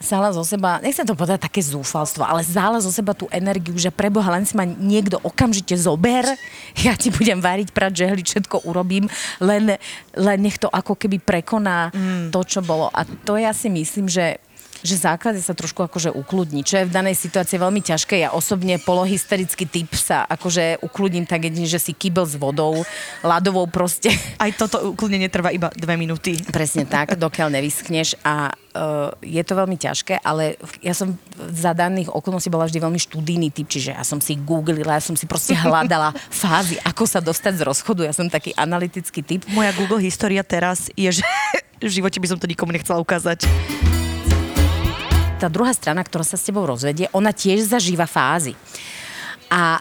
sála 0.00 0.32
zo 0.32 0.40
seba, 0.40 0.80
nechcem 0.80 1.04
to 1.04 1.12
povedať 1.12 1.44
také 1.44 1.60
zúfalstvo, 1.60 2.25
ale 2.25 2.40
zála 2.40 2.80
zo 2.80 2.88
seba 2.88 3.12
tú 3.12 3.28
energiu, 3.28 3.76
že 3.76 3.92
preboha, 3.92 4.32
len 4.32 4.49
si 4.49 4.56
ma 4.56 4.64
niekto 4.64 5.20
okamžite 5.20 5.76
zober, 5.76 6.25
ja 6.88 6.96
ti 6.96 7.12
budem 7.12 7.37
váriť, 7.37 7.68
prať, 7.70 8.08
žehliť, 8.08 8.26
všetko 8.26 8.64
urobím, 8.64 9.12
len, 9.44 9.76
len 10.16 10.38
nech 10.40 10.56
to 10.56 10.72
ako 10.72 10.96
keby 10.96 11.20
prekoná 11.20 11.92
mm. 11.92 12.32
to, 12.32 12.40
čo 12.49 12.64
bolo. 12.64 12.88
A 12.96 13.04
to 13.04 13.37
ja 13.37 13.52
si 13.52 13.68
myslím, 13.68 14.08
že 14.08 14.40
že 14.80 14.96
základe 14.96 15.40
sa 15.44 15.52
trošku 15.52 15.84
akože 15.84 16.12
ukludní, 16.12 16.64
čo 16.64 16.80
je 16.80 16.88
v 16.88 16.94
danej 16.94 17.16
situácii 17.20 17.60
veľmi 17.60 17.84
ťažké. 17.84 18.25
Ja 18.25 18.32
osobne 18.32 18.80
polohysterický 18.80 19.68
typ 19.68 19.92
sa 19.92 20.25
akože 20.25 20.80
ukludním 20.80 21.28
tak 21.28 21.49
jedine, 21.49 21.68
že 21.68 21.80
si 21.80 21.92
kýbel 21.92 22.25
s 22.25 22.37
vodou, 22.37 22.82
ľadovou 23.20 23.68
proste. 23.68 24.12
Aj 24.42 24.50
toto 24.56 24.92
ukludnenie 24.92 25.28
trvá 25.28 25.52
iba 25.52 25.68
dve 25.76 25.94
minúty. 26.00 26.40
Presne 26.49 26.88
tak, 26.88 27.16
dokiaľ 27.20 27.52
nevyschneš 27.52 28.16
a 28.25 28.50
uh, 28.50 29.12
je 29.20 29.42
to 29.44 29.52
veľmi 29.52 29.76
ťažké, 29.76 30.25
ale 30.25 30.56
ja 30.80 30.96
som 30.96 31.16
za 31.37 31.76
daných 31.76 32.12
okolností 32.12 32.49
bola 32.49 32.66
vždy 32.66 32.78
veľmi 32.80 33.00
študijný 33.00 33.49
typ, 33.52 33.68
čiže 33.68 33.96
ja 33.96 34.04
som 34.04 34.18
si 34.18 34.37
googlila, 34.37 34.96
ja 34.96 35.04
som 35.04 35.16
si 35.16 35.28
proste 35.28 35.52
hľadala 35.64 36.16
fázy, 36.32 36.80
ako 36.82 37.04
sa 37.04 37.20
dostať 37.20 37.60
z 37.60 37.66
rozchodu. 37.68 38.08
Ja 38.08 38.16
som 38.16 38.32
taký 38.32 38.56
analytický 38.56 39.20
typ. 39.20 39.44
Moja 39.52 39.76
Google 39.76 40.00
história 40.00 40.40
teraz 40.40 40.88
je, 40.96 41.20
že 41.20 41.22
v 41.84 41.90
živote 41.90 42.20
by 42.20 42.26
som 42.28 42.38
to 42.40 42.49
nikomu 42.49 42.72
nechcela 42.72 43.00
ukázať 43.00 43.44
tá 45.40 45.49
druhá 45.49 45.73
strana, 45.73 46.04
ktorá 46.04 46.20
sa 46.20 46.37
s 46.37 46.44
tebou 46.44 46.68
rozvedie, 46.68 47.09
ona 47.16 47.32
tiež 47.32 47.64
zažíva 47.64 48.04
fázy. 48.04 48.52
A 49.49 49.80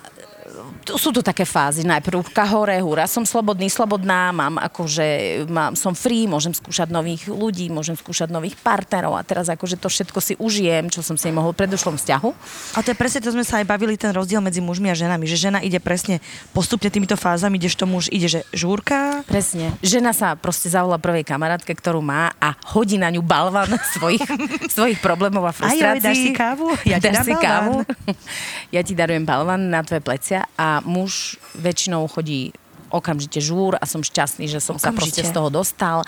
sú 0.85 1.09
to 1.11 1.25
také 1.25 1.43
fázy. 1.43 1.81
Najprv 1.83 2.29
hore, 2.47 2.77
hura, 2.79 3.09
som 3.09 3.25
slobodný, 3.25 3.67
slobodná, 3.67 4.29
mám 4.29 4.61
akože, 4.61 5.41
mám, 5.49 5.73
som 5.73 5.97
free, 5.97 6.29
môžem 6.29 6.53
skúšať 6.53 6.93
nových 6.93 7.25
ľudí, 7.27 7.73
môžem 7.73 7.97
skúšať 7.97 8.29
nových 8.29 8.55
partnerov 8.61 9.17
a 9.17 9.25
teraz 9.25 9.49
akože 9.49 9.81
to 9.81 9.89
všetko 9.89 10.19
si 10.21 10.33
užijem, 10.37 10.93
čo 10.93 11.01
som 11.01 11.17
si 11.17 11.33
mohol 11.33 11.57
v 11.57 11.65
predošlom 11.65 11.97
vzťahu. 11.97 12.29
A 12.77 12.79
to 12.85 12.93
je 12.93 12.97
presne, 12.97 13.25
to 13.25 13.33
sme 13.33 13.41
sa 13.41 13.59
aj 13.59 13.65
bavili, 13.65 13.97
ten 13.97 14.13
rozdiel 14.13 14.39
medzi 14.39 14.61
mužmi 14.61 14.93
a 14.93 14.95
ženami, 14.95 15.25
že 15.25 15.49
žena 15.49 15.59
ide 15.59 15.81
presne 15.81 16.21
postupne 16.53 16.87
týmito 16.93 17.17
fázami, 17.17 17.57
to 17.57 17.87
muž 17.87 18.11
ide, 18.11 18.27
že 18.27 18.41
žúrka. 18.51 19.23
Presne. 19.23 19.71
Žena 19.79 20.11
sa 20.11 20.35
proste 20.35 20.67
zavolá 20.67 20.99
prvej 20.99 21.23
kamarátke, 21.23 21.71
ktorú 21.71 22.03
má 22.03 22.35
a 22.43 22.53
hodí 22.75 22.99
na 22.99 23.07
ňu 23.07 23.23
balvan 23.23 23.71
svojich, 23.95 24.21
svojich 24.67 24.99
problémov 24.99 25.47
a 25.47 25.55
frustrácií. 25.55 25.95
Aj, 25.95 26.03
dáš 26.03 26.19
si 26.19 26.31
kávu? 26.35 26.67
Ja 26.83 26.97
ti 26.99 27.07
dáš 27.07 27.25
si 27.25 27.33
balvan. 27.33 27.45
kávu. 27.47 27.75
Ja 28.75 28.85
ti 28.85 28.93
darujem 28.93 29.25
balvan 29.25 29.73
na 29.73 29.81
tvoje 29.81 29.97
plecia 30.05 30.45
a 30.53 30.68
muž 30.85 31.41
väčšinou 31.57 32.05
chodí 32.05 32.53
okamžite 32.89 33.37
žúr 33.39 33.77
a 33.77 33.85
som 33.85 34.01
šťastný, 34.01 34.49
že 34.49 34.57
som 34.57 34.75
okamžite. 34.75 34.89
sa 34.89 34.97
proste 34.97 35.21
z 35.21 35.31
toho 35.31 35.49
dostal 35.53 36.01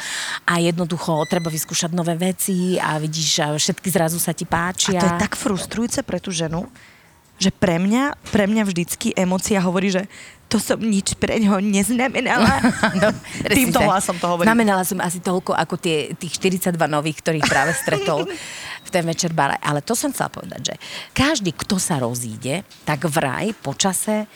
a 0.44 0.54
jednoducho 0.58 1.14
treba 1.30 1.54
vyskúšať 1.54 1.94
nové 1.94 2.18
veci 2.18 2.82
a 2.82 2.98
vidíš, 2.98 3.28
že 3.38 3.44
všetky 3.70 3.88
zrazu 3.94 4.18
sa 4.18 4.34
ti 4.34 4.50
páčia. 4.50 4.98
A 4.98 5.02
to 5.02 5.08
je 5.14 5.22
tak 5.22 5.34
frustrujúce 5.38 6.02
pre 6.02 6.18
tú 6.18 6.34
ženu, 6.34 6.66
že 7.38 7.54
pre 7.54 7.78
mňa, 7.78 8.18
pre 8.34 8.50
mňa 8.50 8.64
vždycky 8.66 9.14
emocia 9.14 9.62
hovorí, 9.62 9.94
že 9.94 10.06
to 10.52 10.60
som 10.60 10.76
nič 10.84 11.16
pre 11.16 11.40
ňoho 11.40 11.64
neznamenala. 11.64 12.60
no, 13.02 13.08
Týmto 13.56 13.80
hlasom 13.80 14.20
to 14.20 14.28
hovorí. 14.28 14.44
Znamenala 14.44 14.84
som 14.84 15.00
asi 15.00 15.24
toľko 15.24 15.56
ako 15.56 15.80
tie, 15.80 16.12
tých 16.20 16.36
42 16.36 16.76
nových, 16.92 17.24
ktorých 17.24 17.46
práve 17.48 17.72
stretol 17.72 18.28
ten 18.92 19.08
večer 19.08 19.32
bare. 19.32 19.56
Ale 19.64 19.80
to 19.80 19.96
som 19.96 20.12
chcela 20.12 20.28
povedať, 20.28 20.62
že 20.62 20.76
každý, 21.16 21.56
kto 21.56 21.80
sa 21.80 21.98
rozíde, 21.98 22.68
tak 22.84 23.08
vraj 23.08 23.56
počase 23.56 24.28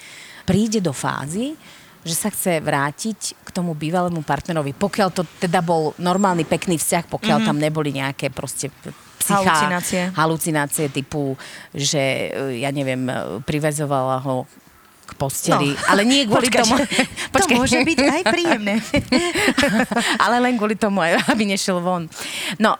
príde 0.47 0.79
do 0.79 0.95
fázy, 0.95 1.59
že 2.05 2.15
sa 2.15 2.29
chce 2.29 2.61
vrátiť 2.61 3.19
k 3.43 3.49
tomu 3.49 3.73
bývalému 3.73 4.21
partnerovi. 4.21 4.77
Pokiaľ 4.77 5.09
to 5.11 5.25
teda 5.41 5.59
bol 5.65 5.97
normálny, 5.97 6.45
pekný 6.45 6.77
vzťah, 6.77 7.09
pokiaľ 7.09 7.37
mm-hmm. 7.41 7.49
tam 7.49 7.57
neboli 7.57 7.89
nejaké 7.91 8.29
proste 8.29 8.69
psychá, 9.17 9.41
halucinácie. 9.41 10.01
halucinácie 10.13 10.85
typu, 10.93 11.33
že 11.73 12.29
ja 12.61 12.69
neviem, 12.69 13.09
privezovala 13.41 14.21
ho 14.21 14.45
k 15.05 15.11
posteli. 15.13 15.77
No. 15.77 15.81
Ale 15.87 16.01
nie 16.03 16.25
kvôli 16.25 16.49
Počkaj, 16.49 16.61
tomu... 16.65 16.75
Počkaj. 17.29 17.55
To 17.55 17.61
môže 17.61 17.79
byť 17.85 17.97
aj 18.01 18.21
príjemné. 18.25 18.75
ale 20.25 20.35
len 20.41 20.57
kvôli 20.57 20.75
tomu, 20.75 21.05
aby 21.05 21.43
nešiel 21.45 21.79
von. 21.79 22.09
No, 22.57 22.75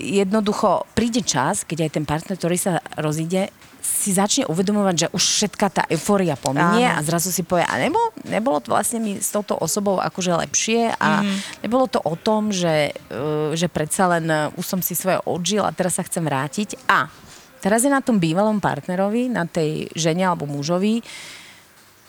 jednoducho 0.00 0.88
príde 0.96 1.20
čas, 1.20 1.68
keď 1.68 1.88
aj 1.88 1.90
ten 1.92 2.04
partner, 2.08 2.34
ktorý 2.40 2.56
sa 2.56 2.80
rozíde, 2.96 3.52
si 3.88 4.12
začne 4.12 4.44
uvedomovať, 4.46 4.94
že 4.94 5.08
už 5.16 5.22
všetká 5.22 5.66
tá 5.72 5.82
eufória 5.88 6.36
pominie 6.36 6.86
Áno. 6.86 7.00
a 7.00 7.06
zrazu 7.06 7.32
si 7.32 7.42
povie, 7.42 7.64
a 7.64 7.74
nebo, 7.80 7.98
nebolo 8.28 8.60
to 8.60 8.70
vlastne 8.70 9.00
mi 9.00 9.16
s 9.16 9.32
touto 9.32 9.56
osobou 9.56 9.96
akože 9.98 10.38
lepšie 10.44 10.92
a 10.92 11.24
mm. 11.24 11.64
nebolo 11.64 11.88
to 11.88 11.98
o 12.04 12.14
tom, 12.14 12.52
že, 12.52 12.92
uh, 13.10 13.56
že 13.56 13.66
predsa 13.72 14.06
len 14.18 14.28
uh, 14.28 14.52
už 14.60 14.64
som 14.66 14.80
si 14.84 14.92
svoje 14.92 15.18
odžil 15.24 15.64
a 15.64 15.72
teraz 15.72 15.96
sa 15.96 16.04
chcem 16.04 16.20
vrátiť 16.20 16.78
a 16.86 17.08
teraz 17.64 17.82
je 17.82 17.90
na 17.90 18.04
tom 18.04 18.20
bývalom 18.20 18.60
partnerovi, 18.60 19.32
na 19.32 19.48
tej 19.48 19.88
žene 19.96 20.28
alebo 20.28 20.44
mužovi, 20.44 21.00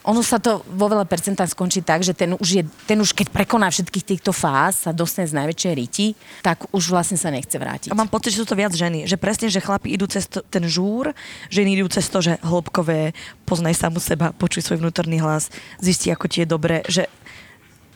ono 0.09 0.25
sa 0.25 0.41
to 0.41 0.65
vo 0.65 0.89
veľa 0.89 1.05
percentách 1.05 1.53
skončí 1.53 1.85
tak, 1.85 2.01
že 2.01 2.17
ten 2.17 2.33
už, 2.33 2.49
je, 2.49 2.63
ten 2.89 2.97
už 2.97 3.13
keď 3.13 3.29
prekoná 3.29 3.69
všetkých 3.69 4.17
týchto 4.17 4.33
fáz, 4.33 4.89
sa 4.89 4.91
dostane 4.91 5.29
z 5.29 5.37
najväčšej 5.37 5.73
riti, 5.77 6.17
tak 6.41 6.65
už 6.73 6.89
vlastne 6.89 7.21
sa 7.21 7.29
nechce 7.29 7.53
vrátiť. 7.53 7.93
A 7.93 7.99
mám 7.99 8.09
pocit, 8.09 8.33
že 8.33 8.41
sú 8.41 8.49
to 8.49 8.57
viac 8.57 8.73
ženy. 8.73 9.05
Že 9.05 9.21
presne, 9.21 9.47
že 9.53 9.61
chlapi 9.61 9.93
idú 9.93 10.09
cez 10.09 10.25
to, 10.25 10.41
ten 10.49 10.65
žúr, 10.65 11.13
ženy 11.53 11.77
idú 11.77 11.85
cez 11.93 12.09
to, 12.09 12.25
že 12.25 12.41
hĺbkové, 12.41 13.13
poznaj 13.45 13.77
samu 13.77 14.01
seba, 14.01 14.33
počuj 14.33 14.65
svoj 14.65 14.81
vnútorný 14.81 15.21
hlas, 15.21 15.53
zistí, 15.77 16.09
ako 16.09 16.25
ti 16.25 16.41
je 16.41 16.47
dobre, 16.49 16.81
že 16.89 17.05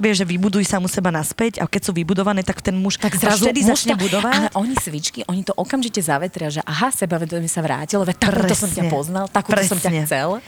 vieš, 0.04 0.24
že 0.24 0.26
vybuduj 0.28 0.68
sa 0.68 0.84
mu 0.84 0.92
seba 0.92 1.08
naspäť 1.16 1.64
a 1.64 1.66
keď 1.66 1.82
sú 1.88 1.92
vybudované, 1.96 2.44
tak 2.44 2.60
ten 2.60 2.76
muž 2.76 3.00
tak 3.00 3.16
zrazu 3.16 3.48
vtedy 3.48 3.64
začne 3.64 3.96
budovať. 3.96 4.36
Ale 4.36 4.50
oni 4.60 4.76
svičky, 4.76 5.24
oni 5.32 5.48
to 5.48 5.56
okamžite 5.56 6.04
zavetria, 6.04 6.52
že 6.52 6.60
aha, 6.68 6.92
sebavedomie 6.92 7.48
sa 7.48 7.64
vrátilo, 7.64 8.04
veď 8.04 8.20
takúto 8.20 8.56
som 8.60 8.68
ťa 8.68 8.84
poznal, 8.92 9.26
takúto 9.32 9.64
som 9.64 9.80
ťa 9.80 9.92
chcel. 10.04 10.30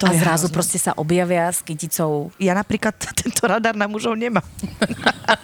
To 0.00 0.10
a 0.10 0.16
zrazu 0.16 0.48
hrozné. 0.48 0.54
proste 0.56 0.78
sa 0.80 0.96
objavia 0.98 1.46
s 1.46 1.62
kyticou. 1.62 2.32
Ja 2.40 2.56
napríklad 2.56 2.96
tento 3.20 3.46
radar 3.46 3.78
na 3.78 3.86
mužov 3.86 4.18
nemám. 4.18 4.42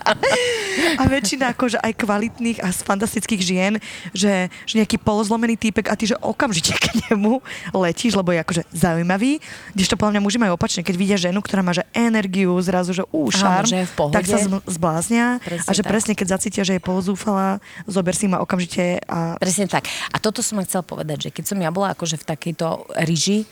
a 1.01 1.03
väčšina 1.07 1.53
akože 1.55 1.79
aj 1.79 1.93
kvalitných 1.95 2.59
a 2.65 2.73
fantastických 2.73 3.43
žien, 3.43 3.73
že, 4.17 4.49
že 4.65 4.75
nejaký 4.81 4.97
polozlomený 4.99 5.61
týpek 5.61 5.93
a 5.93 5.95
ty, 5.95 6.09
že 6.09 6.17
okamžite 6.19 6.73
k 6.75 7.11
nemu 7.11 7.39
letíš, 7.77 8.17
lebo 8.17 8.33
je 8.33 8.41
akože 8.43 8.63
zaujímavý. 8.73 9.39
Kdežto 9.77 9.95
podľa 10.01 10.19
mňa 10.19 10.25
muži 10.25 10.39
majú 10.41 10.53
opačne, 10.57 10.83
keď 10.83 10.95
vidia 10.97 11.19
ženu, 11.21 11.45
ktorá 11.45 11.61
má 11.61 11.77
že 11.77 11.85
energiu, 11.93 12.57
zrazu, 12.65 12.97
že 12.97 13.05
ú, 13.13 13.20
šarm, 13.29 13.69
že 13.69 13.85
v 13.85 13.93
tak 14.09 14.25
sa 14.25 14.41
zbláznia 14.65 15.37
presne 15.45 15.69
a 15.69 15.71
že 15.77 15.83
tak. 15.85 15.91
presne 15.93 16.13
keď 16.17 16.27
zacítia, 16.41 16.63
že 16.65 16.81
je 16.81 16.83
polozúfala, 16.83 17.61
zober 17.85 18.17
si 18.17 18.25
ma 18.25 18.41
okamžite 18.41 19.05
a... 19.05 19.37
Presne 19.37 19.69
tak. 19.69 19.85
A 20.09 20.17
toto 20.17 20.41
som 20.41 20.57
chcel 20.65 20.81
povedať, 20.81 21.29
že 21.29 21.31
keď 21.35 21.45
som 21.45 21.59
ja 21.61 21.69
bola 21.69 21.93
akože 21.93 22.17
v 22.17 22.25
takejto 22.25 22.89
ryži, 23.05 23.45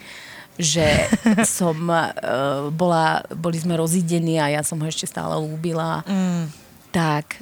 že 0.59 1.07
som 1.59 1.77
uh, 1.87 2.67
bola, 2.73 3.23
boli 3.31 3.61
sme 3.61 3.79
rozidení 3.79 4.41
a 4.41 4.51
ja 4.59 4.61
som 4.65 4.81
ho 4.81 4.87
ešte 4.89 5.07
stále 5.07 5.37
ľúbila, 5.39 6.03
mm. 6.03 6.43
tak 6.91 7.39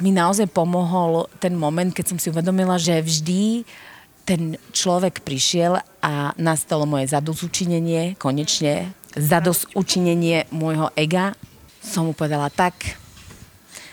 mi 0.00 0.14
naozaj 0.14 0.48
pomohol 0.48 1.28
ten 1.42 1.52
moment, 1.52 1.92
keď 1.92 2.14
som 2.14 2.18
si 2.20 2.32
uvedomila, 2.32 2.80
že 2.80 3.02
vždy 3.02 3.66
ten 4.22 4.56
človek 4.70 5.26
prišiel 5.26 5.82
a 6.00 6.32
nastalo 6.38 6.86
moje 6.86 7.10
zadozučinenie, 7.10 8.14
konečne 8.16 8.94
zadozučinenie 9.18 10.48
môjho 10.54 10.88
ega 10.96 11.36
som 11.82 12.06
mu 12.06 12.14
povedala 12.14 12.46
tak, 12.48 12.94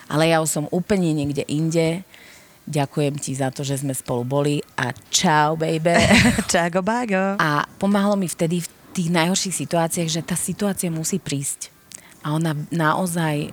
ale 0.09 0.29
ja 0.29 0.41
už 0.41 0.49
som 0.49 0.65
úplne 0.69 1.13
niekde 1.13 1.45
inde. 1.49 2.05
Ďakujem 2.69 3.17
ti 3.17 3.33
za 3.33 3.49
to, 3.49 3.65
že 3.65 3.81
sme 3.81 3.97
spolu 3.97 4.21
boli 4.21 4.61
a 4.77 4.93
čau, 5.09 5.57
baby. 5.57 5.97
Čago, 6.53 6.85
bago. 6.85 7.37
A 7.41 7.65
pomáhalo 7.81 8.13
mi 8.13 8.29
vtedy 8.29 8.61
v 8.61 8.69
tých 8.93 9.09
najhorších 9.09 9.65
situáciách, 9.65 10.09
že 10.09 10.21
tá 10.21 10.37
situácia 10.37 10.93
musí 10.93 11.17
prísť. 11.17 11.73
A 12.19 12.35
ona 12.35 12.51
naozaj 12.69 13.47
e, 13.47 13.49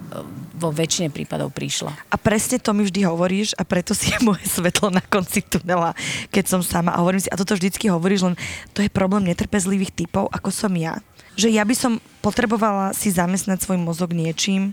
vo 0.58 0.74
väčšine 0.74 1.14
prípadov 1.14 1.54
prišla. 1.54 1.94
A 2.10 2.16
presne 2.18 2.58
to 2.58 2.74
mi 2.74 2.82
vždy 2.82 3.06
hovoríš 3.06 3.54
a 3.54 3.62
preto 3.62 3.94
si 3.94 4.10
je 4.12 4.18
moje 4.20 4.44
svetlo 4.44 4.92
na 4.92 5.00
konci 5.00 5.40
tunela, 5.40 5.96
keď 6.28 6.44
som 6.56 6.60
sama. 6.60 6.92
A 6.92 7.00
hovorím 7.00 7.22
si, 7.22 7.30
a 7.30 7.38
toto 7.38 7.56
vždycky 7.56 7.88
hovoríš, 7.88 8.26
len 8.26 8.36
to 8.76 8.84
je 8.84 8.90
problém 8.92 9.24
netrpezlivých 9.32 9.96
typov, 9.96 10.28
ako 10.28 10.50
som 10.52 10.72
ja 10.76 10.98
že 11.36 11.52
ja 11.52 11.62
by 11.62 11.76
som 11.76 11.92
potrebovala 12.24 12.96
si 12.96 13.12
zamestnať 13.12 13.62
svoj 13.62 13.78
mozog 13.78 14.16
niečím, 14.16 14.72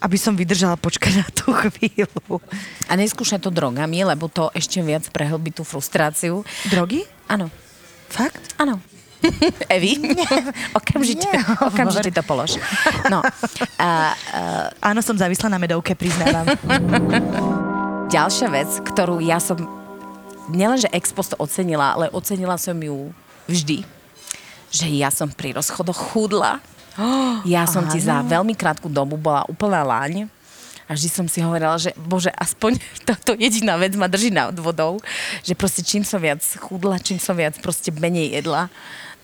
aby 0.00 0.16
som 0.16 0.38
vydržala 0.38 0.78
počkať 0.78 1.12
na 1.18 1.28
tú 1.34 1.50
chvíľu. 1.52 2.38
A 2.86 2.94
neskúšaj 2.94 3.42
to 3.42 3.50
drogami, 3.50 4.06
lebo 4.06 4.30
to 4.30 4.48
ešte 4.54 4.78
viac 4.80 5.04
prehlbí 5.10 5.50
tú 5.50 5.66
frustráciu. 5.66 6.46
Drogy? 6.70 7.02
Áno. 7.26 7.50
Fakt? 8.06 8.54
Áno. 8.56 8.78
Evi? 9.74 9.98
okamžite, 10.76 11.26
Nie, 11.26 11.42
okamžite 11.58 12.12
to 12.14 12.22
polož. 12.22 12.60
No. 13.10 13.24
A, 13.80 13.82
a... 13.82 13.88
Áno, 14.78 15.00
som 15.02 15.18
závislá 15.18 15.50
na 15.50 15.58
medovke, 15.58 15.96
priznávam. 15.96 16.46
Ďalšia 18.14 18.48
vec, 18.52 18.70
ktorú 18.86 19.18
ja 19.18 19.42
som 19.42 19.58
nielenže 20.52 20.86
ex 20.94 21.10
post 21.10 21.34
ocenila, 21.42 21.98
ale 21.98 22.12
ocenila 22.14 22.54
som 22.54 22.76
ju 22.78 23.10
vždy 23.50 23.95
že 24.70 24.86
ja 24.90 25.12
som 25.12 25.30
pri 25.30 25.56
rozchodoch 25.56 26.12
chudla. 26.12 26.58
Oh, 26.96 27.40
ja 27.48 27.68
som 27.68 27.86
áno. 27.86 27.92
ti 27.92 27.98
za 28.02 28.22
veľmi 28.24 28.56
krátku 28.56 28.90
dobu 28.90 29.20
bola 29.20 29.46
úplná 29.46 29.84
láň. 29.86 30.28
A 30.86 30.94
vždy 30.94 31.10
som 31.10 31.26
si 31.26 31.42
hovorila, 31.42 31.74
že 31.82 31.90
bože, 31.98 32.30
aspoň 32.30 32.78
táto 33.08 33.34
jediná 33.34 33.74
vec 33.74 33.98
ma 33.98 34.06
drží 34.06 34.30
nad 34.30 34.54
vodou, 34.54 35.02
že 35.42 35.58
proste 35.58 35.82
čím 35.82 36.06
som 36.06 36.22
viac 36.22 36.42
chudla, 36.62 37.02
čím 37.02 37.18
som 37.18 37.34
viac 37.34 37.58
proste 37.58 37.90
menej 37.90 38.38
jedla, 38.38 38.70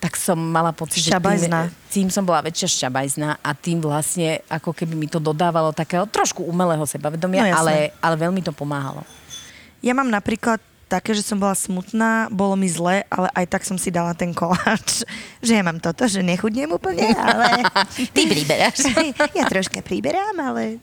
tak 0.03 0.19
som 0.19 0.35
mala 0.35 0.75
pocit, 0.75 0.99
že 0.99 1.15
tým, 1.15 1.47
tým 1.87 2.07
som 2.11 2.27
bola 2.27 2.43
väčšia 2.43 2.67
šťabajzná 2.67 3.39
a 3.39 3.49
tým 3.55 3.79
vlastne 3.79 4.43
ako 4.51 4.75
keby 4.75 4.99
mi 4.99 5.07
to 5.07 5.15
dodávalo 5.15 5.71
takého 5.71 6.03
trošku 6.03 6.43
umelého 6.43 6.83
sebavedomia, 6.83 7.47
no, 7.47 7.63
ale, 7.63 7.95
ale 8.03 8.19
veľmi 8.19 8.43
to 8.43 8.51
pomáhalo. 8.51 9.07
Ja 9.79 9.95
mám 9.95 10.11
napríklad 10.11 10.59
také, 10.93 11.17
že 11.17 11.25
som 11.25 11.41
bola 11.41 11.57
smutná, 11.57 12.29
bolo 12.29 12.53
mi 12.53 12.69
zle, 12.69 13.01
ale 13.09 13.27
aj 13.33 13.45
tak 13.49 13.65
som 13.65 13.81
si 13.81 13.89
dala 13.89 14.13
ten 14.13 14.29
koláč, 14.29 15.01
že 15.45 15.57
ja 15.57 15.65
mám 15.65 15.81
toto, 15.81 16.05
že 16.05 16.21
nechudnem 16.21 16.69
úplne, 16.69 17.09
ale... 17.17 17.65
Ty 18.15 18.21
priberáš. 18.29 18.85
ja 19.37 19.49
troška 19.49 19.81
priberám, 19.81 20.37
ale 20.37 20.77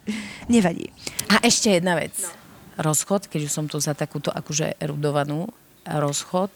nevadí. 0.51 0.91
A 1.31 1.39
ešte 1.47 1.79
jedna 1.79 1.95
vec. 1.95 2.19
Rozchod, 2.75 3.31
keď 3.31 3.47
už 3.47 3.53
som 3.55 3.71
tu 3.71 3.79
za 3.79 3.95
takúto 3.95 4.35
akože 4.35 4.75
erudovanú, 4.83 5.47
rozchod, 5.87 6.51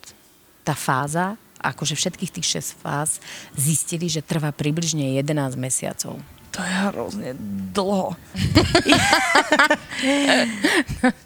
tá 0.67 0.75
fáza, 0.75 1.39
akože 1.61 1.95
všetkých 1.95 2.35
tých 2.41 2.65
6 2.75 2.83
fáz 2.83 3.21
zistili, 3.55 4.09
že 4.09 4.25
trvá 4.25 4.51
približne 4.51 5.15
11 5.21 5.55
mesiacov. 5.61 6.19
To 6.55 6.63
je 6.63 6.75
hrozne 6.95 7.31
dlho. 7.75 8.15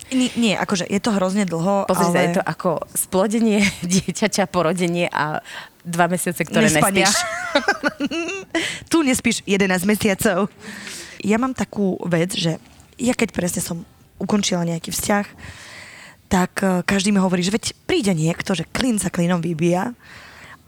nie, 0.17 0.31
nie, 0.41 0.55
akože 0.57 0.89
je 0.89 1.01
to 1.05 1.13
hrozne 1.13 1.45
dlho, 1.45 1.85
Pozri 1.85 2.09
ale... 2.09 2.21
je 2.25 2.41
to 2.41 2.43
ako 2.49 2.81
splodenie 2.97 3.61
dieťaťa, 3.93 4.49
porodenie 4.49 5.05
a 5.13 5.45
dva 5.85 6.09
mesiace, 6.09 6.49
ktoré 6.49 6.73
Nespania. 6.73 7.05
nespíš. 7.05 7.21
tu 8.93 9.05
nespíš 9.05 9.45
11 9.45 9.85
mesiacov. 9.85 10.49
Ja 11.21 11.37
mám 11.37 11.53
takú 11.53 12.01
vec, 12.09 12.33
že 12.33 12.57
ja 12.97 13.13
keď 13.13 13.29
presne 13.37 13.61
som 13.61 13.85
ukončila 14.17 14.65
nejaký 14.65 14.91
vzťah, 14.97 15.27
tak 16.33 16.53
eh, 16.65 16.81
každý 16.89 17.13
mi 17.13 17.21
hovorí, 17.21 17.45
že 17.45 17.53
veď 17.53 17.77
príde 17.85 18.13
niekto, 18.17 18.57
že 18.57 18.69
klin 18.69 18.97
sa 18.97 19.13
klinom 19.13 19.45
vybíja 19.45 19.93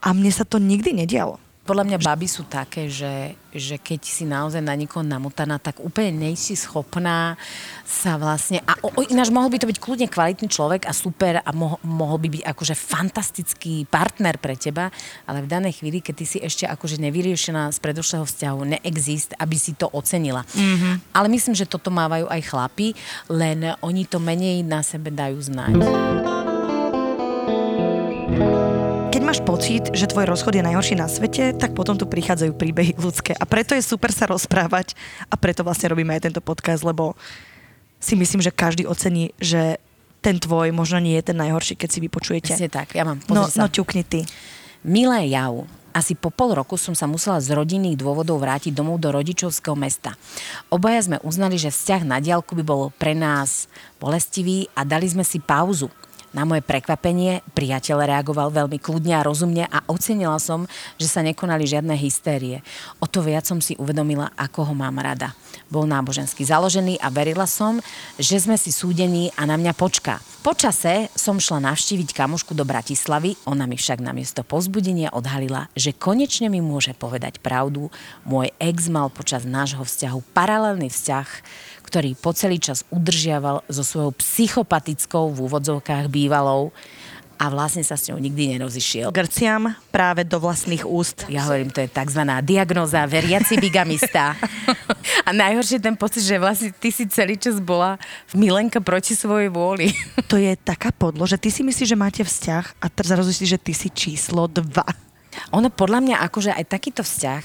a 0.00 0.08
mne 0.12 0.32
sa 0.32 0.44
to 0.44 0.60
nikdy 0.60 0.92
nedialo. 0.92 1.40
Podľa 1.70 1.86
mňa 1.86 2.02
baby 2.02 2.26
sú 2.26 2.50
také, 2.50 2.90
že, 2.90 3.38
že 3.54 3.78
keď 3.78 4.02
si 4.02 4.26
naozaj 4.26 4.58
na 4.58 4.74
niekoho 4.74 5.06
namotaná, 5.06 5.54
tak 5.62 5.78
úplne 5.78 6.10
nejsi 6.10 6.58
schopná 6.58 7.38
sa 7.86 8.18
vlastne... 8.18 8.58
A 8.66 8.74
o, 8.82 8.90
o, 8.90 9.06
ináč 9.06 9.30
mohol 9.30 9.54
by 9.54 9.62
to 9.62 9.70
byť 9.70 9.78
kľudne 9.78 10.10
kvalitný 10.10 10.50
človek 10.50 10.90
a 10.90 10.92
super 10.92 11.38
a 11.38 11.50
mo, 11.54 11.78
mohol 11.86 12.18
by 12.18 12.26
byť 12.26 12.42
akože 12.42 12.74
fantastický 12.74 13.86
partner 13.86 14.42
pre 14.42 14.58
teba, 14.58 14.90
ale 15.30 15.46
v 15.46 15.50
danej 15.54 15.78
chvíli, 15.78 16.02
keď 16.02 16.14
ty 16.18 16.26
si 16.26 16.38
ešte 16.42 16.66
akože 16.66 16.98
nevyriešená 17.06 17.70
z 17.70 17.78
predošlého 17.78 18.26
vzťahu, 18.26 18.58
neexist, 18.74 19.38
aby 19.38 19.54
si 19.54 19.78
to 19.78 19.86
ocenila. 19.94 20.42
Mm-hmm. 20.50 21.14
Ale 21.14 21.30
myslím, 21.30 21.54
že 21.54 21.70
toto 21.70 21.94
mávajú 21.94 22.26
aj 22.26 22.50
chlapi, 22.50 22.98
len 23.30 23.78
oni 23.78 24.10
to 24.10 24.18
menej 24.18 24.66
na 24.66 24.82
sebe 24.82 25.14
dajú 25.14 25.38
znať. 25.38 25.78
Keď 29.20 29.28
máš 29.36 29.44
pocit, 29.44 29.84
že 29.92 30.08
tvoj 30.08 30.32
rozchod 30.32 30.56
je 30.56 30.64
najhorší 30.64 30.96
na 30.96 31.04
svete, 31.04 31.52
tak 31.52 31.76
potom 31.76 31.92
tu 31.92 32.08
prichádzajú 32.08 32.56
príbehy 32.56 32.96
ľudské. 32.96 33.36
A 33.36 33.44
preto 33.44 33.76
je 33.76 33.84
super 33.84 34.08
sa 34.16 34.24
rozprávať 34.24 34.96
a 35.28 35.36
preto 35.36 35.60
vlastne 35.60 35.92
robíme 35.92 36.16
aj 36.16 36.24
tento 36.24 36.40
podcast, 36.40 36.80
lebo 36.80 37.12
si 38.00 38.16
myslím, 38.16 38.40
že 38.40 38.48
každý 38.48 38.88
ocení, 38.88 39.36
že 39.36 39.76
ten 40.24 40.40
tvoj 40.40 40.72
možno 40.72 41.04
nie 41.04 41.20
je 41.20 41.28
ten 41.28 41.36
najhorší, 41.36 41.76
keď 41.76 41.88
si 41.92 42.00
vypočujete. 42.00 42.56
Presne 42.56 42.72
tak, 42.72 42.96
ja 42.96 43.04
mám, 43.04 43.20
No, 43.28 43.44
sa. 43.44 43.60
no 43.60 43.66
ťukni 43.68 44.08
ty. 44.08 44.24
Milé 44.88 45.28
Jau, 45.36 45.68
asi 45.92 46.16
po 46.16 46.32
pol 46.32 46.56
roku 46.56 46.80
som 46.80 46.96
sa 46.96 47.04
musela 47.04 47.44
z 47.44 47.52
rodinných 47.52 48.00
dôvodov 48.00 48.40
vrátiť 48.40 48.72
domov 48.72 49.04
do 49.04 49.12
rodičovského 49.12 49.76
mesta. 49.76 50.16
Obaja 50.72 51.04
sme 51.04 51.20
uznali, 51.20 51.60
že 51.60 51.68
vzťah 51.68 52.08
na 52.08 52.24
diálku 52.24 52.56
by 52.56 52.64
bol 52.64 52.88
pre 52.96 53.12
nás 53.12 53.68
bolestivý 54.00 54.64
a 54.72 54.88
dali 54.88 55.04
sme 55.12 55.28
si 55.28 55.44
pauzu. 55.44 55.92
Na 56.30 56.46
moje 56.46 56.62
prekvapenie 56.62 57.42
priateľ 57.58 58.06
reagoval 58.06 58.54
veľmi 58.54 58.78
kľudne 58.78 59.18
a 59.18 59.26
rozumne 59.26 59.66
a 59.66 59.82
ocenila 59.90 60.38
som, 60.38 60.70
že 60.94 61.10
sa 61.10 61.26
nekonali 61.26 61.66
žiadne 61.66 61.90
hystérie. 61.98 62.62
O 63.02 63.10
to 63.10 63.18
viac 63.18 63.50
som 63.50 63.58
si 63.58 63.74
uvedomila, 63.82 64.30
ako 64.38 64.70
ho 64.70 64.74
mám 64.78 65.02
rada. 65.02 65.34
Bol 65.66 65.90
nábožensky 65.90 66.46
založený 66.46 67.02
a 67.02 67.10
verila 67.10 67.50
som, 67.50 67.82
že 68.14 68.38
sme 68.38 68.54
si 68.54 68.70
súdení 68.70 69.34
a 69.34 69.42
na 69.42 69.58
mňa 69.58 69.74
počká. 69.74 70.22
Po 70.40 70.54
čase 70.54 71.10
som 71.18 71.36
šla 71.36 71.60
navštíviť 71.66 72.14
kamošku 72.14 72.54
do 72.54 72.62
Bratislavy, 72.62 73.36
ona 73.44 73.66
mi 73.66 73.76
však 73.76 74.00
namiesto 74.00 74.40
pozbudenia 74.46 75.12
odhalila, 75.12 75.68
že 75.76 75.92
konečne 75.92 76.48
mi 76.48 76.62
môže 76.62 76.94
povedať 76.94 77.42
pravdu. 77.42 77.92
Môj 78.24 78.54
ex 78.56 78.88
mal 78.88 79.12
počas 79.12 79.44
nášho 79.44 79.82
vzťahu 79.82 80.32
paralelný 80.32 80.88
vzťah, 80.88 81.28
ktorý 81.90 82.14
po 82.14 82.30
celý 82.30 82.62
čas 82.62 82.86
udržiaval 82.94 83.66
so 83.66 83.82
svojou 83.82 84.14
psychopatickou 84.14 85.34
v 85.34 85.50
úvodzovkách 85.50 86.06
bývalou 86.06 86.70
a 87.40 87.48
vlastne 87.48 87.80
sa 87.80 87.96
s 87.96 88.04
ňou 88.12 88.20
nikdy 88.20 88.54
nerozišiel. 88.54 89.08
Grciam 89.10 89.72
práve 89.88 90.28
do 90.28 90.36
vlastných 90.36 90.84
úst. 90.84 91.24
Ja 91.32 91.48
hovorím, 91.48 91.72
to 91.72 91.80
je 91.80 91.88
tzv. 91.88 92.20
diagnóza 92.44 93.00
veriaci 93.08 93.56
bigamista. 93.56 94.36
A 95.26 95.32
najhoršie 95.32 95.80
ten 95.80 95.96
pocit, 95.96 96.20
že 96.20 96.36
vlastne 96.36 96.68
ty 96.68 96.92
si 96.92 97.08
celý 97.08 97.40
čas 97.40 97.56
bola 97.56 97.96
v 98.28 98.44
milenka 98.44 98.78
proti 98.84 99.16
svojej 99.16 99.48
vôli. 99.48 99.88
To 100.30 100.36
je 100.38 100.54
taká 100.54 100.94
podlo, 100.94 101.26
že 101.26 101.40
ty 101.40 101.50
si 101.50 101.66
myslíš, 101.66 101.90
že 101.90 101.98
máte 101.98 102.22
vzťah 102.22 102.78
a 102.78 102.86
teraz 102.86 103.18
si, 103.34 103.48
že 103.48 103.58
ty 103.58 103.74
si 103.74 103.90
číslo 103.90 104.46
dva. 104.46 104.86
Ono 105.50 105.66
podľa 105.72 105.98
mňa 106.06 106.16
akože 106.28 106.54
aj 106.54 106.64
takýto 106.70 107.02
vzťah 107.02 107.42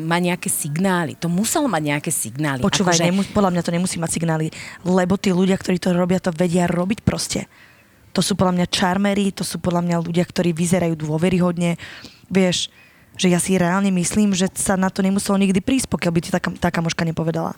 má 0.00 0.16
nejaké 0.16 0.48
signály. 0.48 1.12
To 1.20 1.28
muselo 1.28 1.68
mať 1.68 1.82
nejaké 1.92 2.08
signály. 2.08 2.64
Počúvaj, 2.64 2.96
akože, 2.96 3.06
nemu, 3.12 3.20
podľa 3.36 3.52
mňa 3.52 3.62
to 3.62 3.74
nemusí 3.74 3.96
mať 4.00 4.10
signály, 4.16 4.46
lebo 4.80 5.20
tí 5.20 5.28
ľudia, 5.28 5.60
ktorí 5.60 5.76
to 5.76 5.92
robia, 5.92 6.16
to 6.16 6.32
vedia 6.32 6.64
robiť 6.64 7.04
proste. 7.04 7.44
To 8.16 8.24
sú 8.24 8.32
podľa 8.32 8.64
mňa 8.64 8.66
čarmery, 8.72 9.28
to 9.30 9.44
sú 9.44 9.60
podľa 9.60 9.84
mňa 9.84 9.96
ľudia, 10.00 10.24
ktorí 10.24 10.56
vyzerajú 10.56 10.96
dôveryhodne. 10.96 11.76
Vieš, 12.32 12.72
že 13.14 13.28
ja 13.28 13.36
si 13.36 13.60
reálne 13.60 13.92
myslím, 13.92 14.32
že 14.32 14.48
sa 14.56 14.80
na 14.80 14.88
to 14.88 15.04
nemuselo 15.04 15.36
nikdy 15.36 15.60
prísť, 15.60 15.92
pokiaľ 15.92 16.12
by 16.16 16.20
ti 16.24 16.30
tá, 16.32 16.40
tá 16.40 16.72
kamoška 16.72 17.04
nepovedala. 17.04 17.52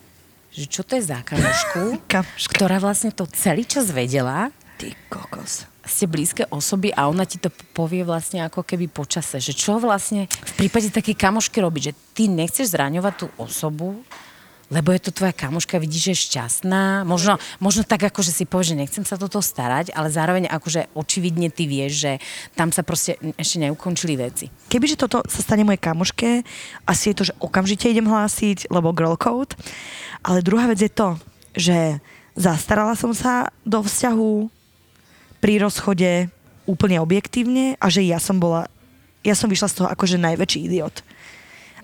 že 0.50 0.66
čo 0.66 0.82
to 0.82 0.98
je 0.98 1.06
za 1.06 1.22
kamošku, 1.22 1.94
Kamoška. 2.10 2.50
ktorá 2.50 2.82
vlastne 2.82 3.14
to 3.14 3.22
celý 3.30 3.62
čas 3.62 3.86
vedela, 3.94 4.50
Ty 4.82 4.90
kokos. 5.06 5.69
Ste 5.84 6.04
blízke 6.04 6.44
osoby 6.52 6.92
a 6.92 7.08
ona 7.08 7.24
ti 7.24 7.40
to 7.40 7.48
povie 7.72 8.04
vlastne 8.04 8.44
ako 8.44 8.64
keby 8.64 8.88
počase. 8.88 9.40
Že 9.40 9.52
čo 9.56 9.72
vlastne 9.80 10.28
v 10.28 10.52
prípade 10.66 10.92
takej 10.92 11.16
kamošky 11.16 11.60
robiť? 11.60 11.82
Že 11.90 11.94
ty 12.12 12.22
nechceš 12.28 12.72
zraňovať 12.76 13.14
tú 13.16 13.26
osobu, 13.40 14.04
lebo 14.70 14.94
je 14.94 15.02
to 15.02 15.10
tvoja 15.10 15.34
kamoška, 15.34 15.82
vidíš, 15.82 16.02
že 16.02 16.12
je 16.14 16.22
šťastná. 16.30 17.02
Možno, 17.02 17.42
možno 17.58 17.82
tak, 17.82 18.06
ako 18.06 18.22
že 18.22 18.30
si 18.30 18.44
povieš, 18.46 18.72
že 18.72 18.78
nechcem 18.78 19.04
sa 19.04 19.18
toto 19.18 19.42
starať, 19.42 19.90
ale 19.90 20.14
zároveň 20.14 20.46
akože 20.46 20.94
očividne 20.94 21.50
ty 21.50 21.66
vieš, 21.66 22.06
že 22.06 22.12
tam 22.54 22.70
sa 22.70 22.86
proste 22.86 23.18
ešte 23.34 23.58
neukončili 23.66 24.14
veci. 24.14 24.46
Kebyže 24.70 24.94
toto 24.94 25.26
sa 25.26 25.42
stane 25.42 25.66
mojej 25.66 25.82
kamoške, 25.82 26.46
asi 26.86 27.10
je 27.10 27.16
to, 27.18 27.24
že 27.26 27.36
okamžite 27.42 27.90
idem 27.90 28.06
hlásiť, 28.06 28.70
lebo 28.70 28.94
girl 28.94 29.18
code. 29.18 29.58
Ale 30.22 30.38
druhá 30.38 30.70
vec 30.70 30.78
je 30.78 30.92
to, 30.92 31.18
že 31.58 31.98
zastarala 32.38 32.94
som 32.94 33.10
sa 33.10 33.50
do 33.66 33.82
vzťahu 33.82 34.59
pri 35.40 35.60
rozchode 35.60 36.28
úplne 36.68 37.00
objektívne 37.02 37.74
a 37.80 37.86
že 37.90 38.04
ja 38.06 38.20
som 38.22 38.38
bola, 38.38 38.68
ja 39.24 39.34
som 39.34 39.50
vyšla 39.50 39.68
z 39.72 39.76
toho 39.80 39.88
ako 39.88 40.04
že 40.06 40.20
najväčší 40.20 40.70
idiot. 40.70 41.02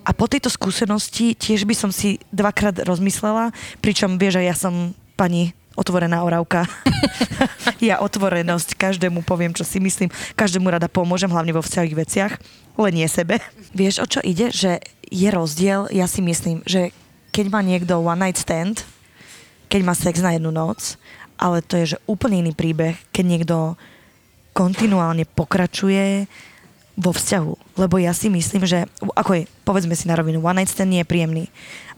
A 0.07 0.15
po 0.15 0.31
tejto 0.31 0.47
skúsenosti 0.47 1.35
tiež 1.35 1.67
by 1.67 1.75
som 1.75 1.91
si 1.91 2.23
dvakrát 2.31 2.79
rozmyslela, 2.87 3.51
pričom 3.83 4.15
vieš, 4.23 4.39
že 4.39 4.47
ja 4.47 4.55
som 4.55 4.95
pani 5.19 5.51
otvorená 5.75 6.23
oravka. 6.23 6.65
ja 7.83 7.99
otvorenosť, 7.99 8.79
každému 8.79 9.27
poviem, 9.27 9.51
čo 9.51 9.67
si 9.67 9.83
myslím, 9.83 10.09
každému 10.39 10.71
rada 10.71 10.87
pomôžem, 10.87 11.29
hlavne 11.29 11.51
vo 11.51 11.61
vzťahových 11.61 12.01
veciach, 12.07 12.33
len 12.79 12.95
nie 12.95 13.09
sebe. 13.11 13.43
Vieš, 13.75 14.01
o 14.01 14.07
čo 14.07 14.23
ide? 14.23 14.55
Že 14.55 14.79
je 15.11 15.29
rozdiel, 15.29 15.91
ja 15.91 16.07
si 16.07 16.23
myslím, 16.23 16.63
že 16.63 16.95
keď 17.35 17.47
má 17.53 17.61
niekto 17.61 17.99
one 18.01 18.31
night 18.31 18.41
stand, 18.41 18.87
keď 19.69 19.81
má 19.83 19.93
sex 19.93 20.23
na 20.23 20.39
jednu 20.39 20.55
noc, 20.55 20.97
ale 21.37 21.65
to 21.65 21.77
je 21.81 21.97
že 21.97 22.03
úplne 22.09 22.45
iný 22.45 22.53
príbeh, 22.53 22.97
keď 23.13 23.25
niekto 23.25 23.57
kontinuálne 24.57 25.29
pokračuje 25.29 26.25
vo 26.97 27.13
vzťahu. 27.13 27.77
Lebo 27.77 28.01
ja 28.01 28.17
si 28.17 28.33
myslím, 28.33 28.65
že, 28.65 28.89
ako 29.15 29.31
je, 29.37 29.43
povedzme 29.69 29.93
si 29.93 30.09
na 30.09 30.17
rovinu, 30.17 30.41
one 30.41 30.65
night 30.65 30.73
stand 30.73 30.89
nie 30.89 31.05
je 31.05 31.11
príjemný, 31.13 31.45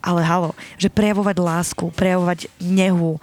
ale 0.03 0.27
halo, 0.27 0.59
že 0.74 0.90
prejavovať 0.90 1.38
lásku, 1.38 1.85
prejavovať 1.94 2.51
nehu, 2.59 3.22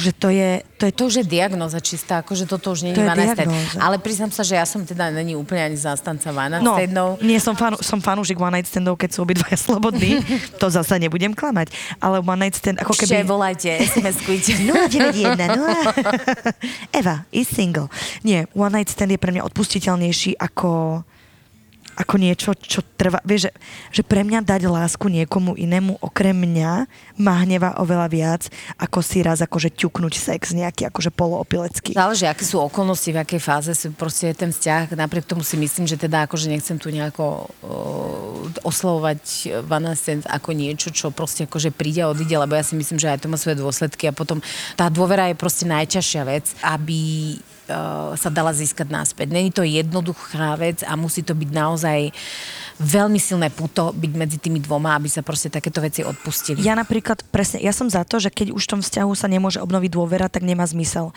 že 0.00 0.12
to 0.16 0.32
je, 0.32 0.64
to 0.80 0.88
je 0.88 0.92
To 0.96 1.02
už 1.06 1.14
je 1.20 1.24
diagnoza 1.28 1.76
čistá, 1.78 2.24
akože 2.24 2.48
toto 2.48 2.72
už 2.72 2.88
nie 2.88 2.96
To 2.96 3.04
je 3.04 3.12
diagnóza. 3.12 3.76
Ale 3.78 4.00
priznám 4.00 4.32
sa, 4.32 4.40
že 4.40 4.56
ja 4.56 4.64
som 4.64 4.80
teda 4.82 5.12
není 5.12 5.36
úplne 5.36 5.68
ani 5.68 5.76
zástanca 5.76 6.32
night 6.32 6.90
No, 6.90 7.20
nie 7.20 7.36
som, 7.36 7.52
fan, 7.52 7.76
som 7.84 8.00
fanúšik 8.00 8.40
one 8.40 8.58
night 8.60 8.68
standov, 8.72 8.96
keď 8.96 9.12
sú 9.12 9.22
obidvaja 9.22 9.60
slobodní. 9.68 10.24
to 10.56 10.72
zase 10.72 10.96
nebudem 10.96 11.36
klamať. 11.36 11.70
Ale 12.00 12.24
one 12.24 12.48
night 12.48 12.56
stand, 12.56 12.80
ako 12.80 12.96
Ešte 12.96 13.20
keby... 13.20 13.28
volajte, 13.28 13.68
SMS-kujte. 13.76 14.56
091 14.88 15.60
Eva 16.98 17.28
is 17.30 17.46
single. 17.46 17.92
Nie, 18.24 18.48
one 18.56 18.80
night 18.80 18.88
stand 18.88 19.12
je 19.12 19.20
pre 19.20 19.30
mňa 19.36 19.44
odpustiteľnejší 19.44 20.40
ako 20.40 21.02
ako 22.00 22.16
niečo, 22.16 22.56
čo 22.56 22.80
trvá. 22.96 23.20
Vieš, 23.28 23.48
že, 23.48 23.52
že 24.00 24.02
pre 24.02 24.24
mňa 24.24 24.40
dať 24.40 24.64
lásku 24.64 25.04
niekomu 25.04 25.52
inému 25.52 26.00
okrem 26.00 26.32
mňa 26.32 26.88
má 27.20 27.44
hneva 27.44 27.76
oveľa 27.76 28.08
viac, 28.08 28.42
ako 28.80 29.04
si 29.04 29.20
raz 29.20 29.44
akože 29.44 29.68
ťuknúť 29.76 30.14
sex 30.16 30.56
nejaký 30.56 30.88
akože 30.88 31.12
poloopilecký. 31.12 31.92
Záleží, 31.92 32.24
aké 32.24 32.48
sú 32.48 32.56
okolnosti, 32.64 33.12
v 33.12 33.20
akej 33.20 33.40
fáze 33.44 33.72
sú 33.76 33.92
proste 33.92 34.32
ten 34.32 34.48
vzťah. 34.48 34.96
Napriek 34.96 35.28
tomu 35.28 35.44
si 35.44 35.60
myslím, 35.60 35.84
že 35.84 36.00
teda 36.00 36.24
akože 36.24 36.48
nechcem 36.48 36.80
tu 36.80 36.88
nejako 36.88 37.52
uh, 37.60 38.64
oslovovať 38.64 39.20
Van 39.68 39.84
ako 39.90 40.50
niečo, 40.54 40.88
čo 40.94 41.10
proste 41.10 41.44
akože 41.44 41.74
príde 41.74 42.04
a 42.06 42.12
odíde, 42.12 42.36
lebo 42.38 42.54
ja 42.54 42.64
si 42.64 42.78
myslím, 42.78 42.96
že 42.96 43.10
aj 43.10 43.26
to 43.26 43.30
má 43.32 43.36
svoje 43.36 43.58
dôsledky 43.58 44.06
a 44.06 44.16
potom 44.16 44.38
tá 44.78 44.88
dôvera 44.88 45.28
je 45.28 45.36
proste 45.36 45.66
najťažšia 45.66 46.22
vec, 46.24 46.46
aby 46.62 47.34
sa 48.18 48.28
dala 48.28 48.50
získať 48.50 48.90
náspäť. 48.90 49.30
Není 49.30 49.50
to 49.54 49.62
jednoduchá 49.62 50.58
vec 50.58 50.82
a 50.82 50.98
musí 50.98 51.22
to 51.22 51.32
byť 51.32 51.50
naozaj 51.54 52.10
veľmi 52.80 53.20
silné 53.20 53.52
puto 53.52 53.92
byť 53.92 54.12
medzi 54.16 54.40
tými 54.40 54.56
dvoma, 54.64 54.96
aby 54.96 55.06
sa 55.12 55.20
proste 55.20 55.52
takéto 55.52 55.84
veci 55.84 56.00
odpustili. 56.00 56.64
Ja 56.64 56.72
napríklad, 56.72 57.28
presne, 57.28 57.60
ja 57.60 57.76
som 57.76 57.92
za 57.92 58.08
to, 58.08 58.16
že 58.16 58.32
keď 58.32 58.56
už 58.56 58.64
v 58.64 58.70
tom 58.72 58.80
vzťahu 58.80 59.12
sa 59.12 59.28
nemôže 59.28 59.60
obnoviť 59.60 59.90
dôvera, 59.92 60.32
tak 60.32 60.48
nemá 60.48 60.64
zmysel. 60.64 61.12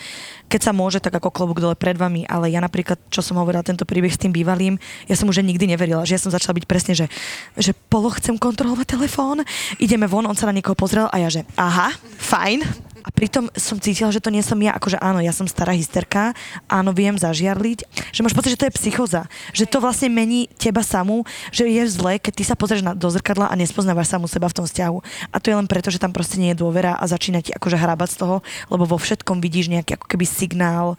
Keď 0.52 0.60
sa 0.60 0.72
môže, 0.76 1.00
tak 1.00 1.16
ako 1.16 1.32
klobúk 1.32 1.64
dole 1.64 1.80
pred 1.80 1.96
vami, 1.96 2.28
ale 2.28 2.52
ja 2.52 2.60
napríklad, 2.60 3.00
čo 3.08 3.24
som 3.24 3.40
hovorila, 3.40 3.64
tento 3.64 3.88
príbeh 3.88 4.12
s 4.12 4.20
tým 4.20 4.36
bývalým, 4.36 4.76
ja 5.08 5.16
som 5.16 5.32
už 5.32 5.40
nikdy 5.40 5.72
neverila, 5.72 6.04
že 6.04 6.20
ja 6.20 6.22
som 6.22 6.36
začala 6.36 6.60
byť 6.60 6.66
presne, 6.68 6.94
že, 7.00 7.08
že 7.56 7.72
polo 7.88 8.12
chcem 8.12 8.36
kontrolovať 8.36 9.00
telefón, 9.00 9.48
ideme 9.80 10.04
von, 10.04 10.28
on 10.28 10.36
sa 10.36 10.52
na 10.52 10.56
niekoho 10.56 10.76
pozrel 10.76 11.08
a 11.08 11.16
ja, 11.16 11.32
že 11.32 11.48
aha, 11.56 11.96
fajn, 12.20 12.92
a 13.04 13.10
pritom 13.12 13.52
som 13.60 13.76
cítila, 13.76 14.16
že 14.16 14.24
to 14.24 14.32
nie 14.32 14.40
som 14.40 14.56
ja, 14.64 14.72
akože 14.80 14.96
áno, 15.04 15.20
ja 15.20 15.36
som 15.36 15.44
stará 15.44 15.76
hysterka, 15.76 16.32
áno, 16.72 16.96
viem 16.96 17.20
zažiarliť, 17.20 17.84
že 18.16 18.24
máš 18.24 18.32
pocit, 18.32 18.56
že 18.56 18.60
to 18.64 18.68
je 18.72 18.78
psychoza, 18.80 19.28
že 19.52 19.68
to 19.68 19.84
vlastne 19.84 20.08
mení 20.08 20.48
teba 20.56 20.80
samú, 20.80 21.28
že 21.52 21.68
je 21.68 21.84
zlé, 21.92 22.16
keď 22.18 22.34
ty 22.40 22.44
sa 22.48 22.56
pozrieš 22.56 22.88
na, 22.88 22.96
do 22.96 23.12
zrkadla 23.12 23.52
a 23.52 23.60
nespoznávaš 23.60 24.08
samú 24.08 24.32
seba 24.32 24.48
v 24.48 24.64
tom 24.64 24.66
vzťahu. 24.66 24.98
A 25.30 25.36
to 25.44 25.52
je 25.52 25.60
len 25.60 25.68
preto, 25.68 25.92
že 25.92 26.00
tam 26.00 26.16
proste 26.16 26.40
nie 26.40 26.56
je 26.56 26.64
dôvera 26.64 26.96
a 26.96 27.04
začína 27.04 27.44
ti 27.44 27.52
akože 27.52 27.76
hrabať 27.76 28.10
z 28.16 28.18
toho, 28.24 28.36
lebo 28.72 28.88
vo 28.88 28.96
všetkom 28.96 29.44
vidíš 29.44 29.68
nejaký 29.68 30.00
ako 30.00 30.08
keby 30.08 30.24
signál, 30.24 30.96